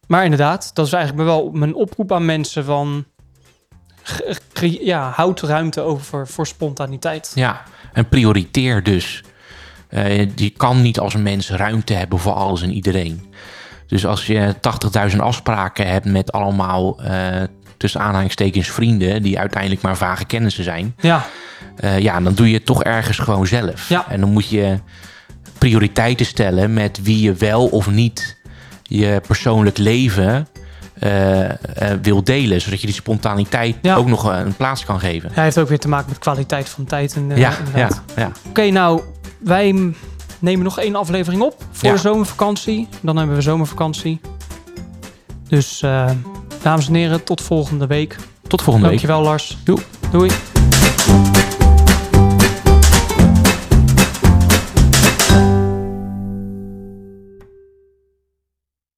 Maar 0.06 0.24
inderdaad, 0.24 0.70
dat 0.74 0.86
is 0.86 0.92
eigenlijk 0.92 1.28
wel 1.28 1.50
mijn 1.50 1.74
oproep 1.74 2.12
aan 2.12 2.24
mensen 2.24 2.64
van... 2.64 3.04
Ja, 4.60 5.10
houd 5.10 5.40
ruimte 5.40 5.80
over 5.80 6.28
voor 6.28 6.46
spontaniteit. 6.46 7.32
Ja, 7.34 7.62
en 7.92 8.08
prioriteer 8.08 8.82
dus. 8.82 9.22
Eh, 9.88 10.36
je 10.36 10.50
kan 10.50 10.82
niet 10.82 10.98
als 10.98 11.14
mens 11.14 11.50
ruimte 11.50 11.92
hebben 11.92 12.18
voor 12.18 12.32
alles 12.32 12.62
en 12.62 12.72
iedereen. 12.72 13.32
Dus 13.86 14.06
als 14.06 14.26
je 14.26 14.54
80.000 15.10 15.16
afspraken 15.16 15.86
hebt 15.88 16.04
met 16.06 16.32
allemaal 16.32 17.02
eh, 17.02 17.42
tussen 17.76 18.00
aanhalingstekens 18.00 18.70
vrienden... 18.70 19.22
die 19.22 19.38
uiteindelijk 19.38 19.82
maar 19.82 19.96
vage 19.96 20.24
kennissen 20.24 20.64
zijn... 20.64 20.94
Ja, 21.00 21.26
eh, 21.76 21.98
ja, 21.98 22.20
dan 22.20 22.34
doe 22.34 22.48
je 22.48 22.54
het 22.54 22.66
toch 22.66 22.82
ergens 22.82 23.18
gewoon 23.18 23.46
zelf. 23.46 23.88
Ja. 23.88 24.08
En 24.08 24.20
dan 24.20 24.32
moet 24.32 24.48
je 24.48 24.78
prioriteiten 25.58 26.26
stellen 26.26 26.72
met 26.72 27.02
wie 27.02 27.20
je 27.20 27.32
wel 27.32 27.66
of 27.66 27.90
niet 27.90 28.36
je 28.82 29.20
persoonlijk 29.26 29.78
leven 29.78 30.46
eh, 30.98 31.50
wil 32.02 32.24
delen. 32.24 32.60
Zodat 32.60 32.80
je 32.80 32.86
die 32.86 32.96
spontaniteit 32.96 33.76
Ja. 33.82 33.94
ook 33.94 34.06
nog 34.06 34.24
een 34.24 34.56
plaats 34.56 34.84
kan 34.84 35.00
geven. 35.00 35.30
hij 35.32 35.44
heeft 35.44 35.58
ook 35.58 35.68
weer 35.68 35.78
te 35.78 35.88
maken 35.88 36.08
met 36.08 36.18
kwaliteit 36.18 36.68
van 36.68 36.84
tijd. 36.84 37.14
En, 37.14 37.36
Ja, 37.36 37.52
ja, 37.74 37.88
ja. 38.16 38.30
Oké, 38.48 38.70
nou, 38.70 39.00
wij 39.38 39.92
nemen 40.38 40.64
nog 40.64 40.78
één 40.78 40.94
aflevering 40.94 41.42
op 41.42 41.54
voor 41.70 41.88
Ja. 41.88 41.94
de 41.94 42.00
zomervakantie. 42.00 42.88
Dan 43.00 43.16
hebben 43.16 43.36
we 43.36 43.42
zomervakantie. 43.42 44.20
Dus, 45.48 45.82
eh, 45.82 46.10
dames 46.62 46.86
en 46.88 46.94
heren, 46.94 47.24
tot 47.24 47.40
volgende 47.40 47.86
week. 47.86 48.16
Tot 48.48 48.62
volgende 48.62 48.88
week. 48.88 48.98
Dankjewel, 48.98 49.24
Lars. 49.30 49.56
Doei. 49.64 49.82
Doei. 50.10 50.30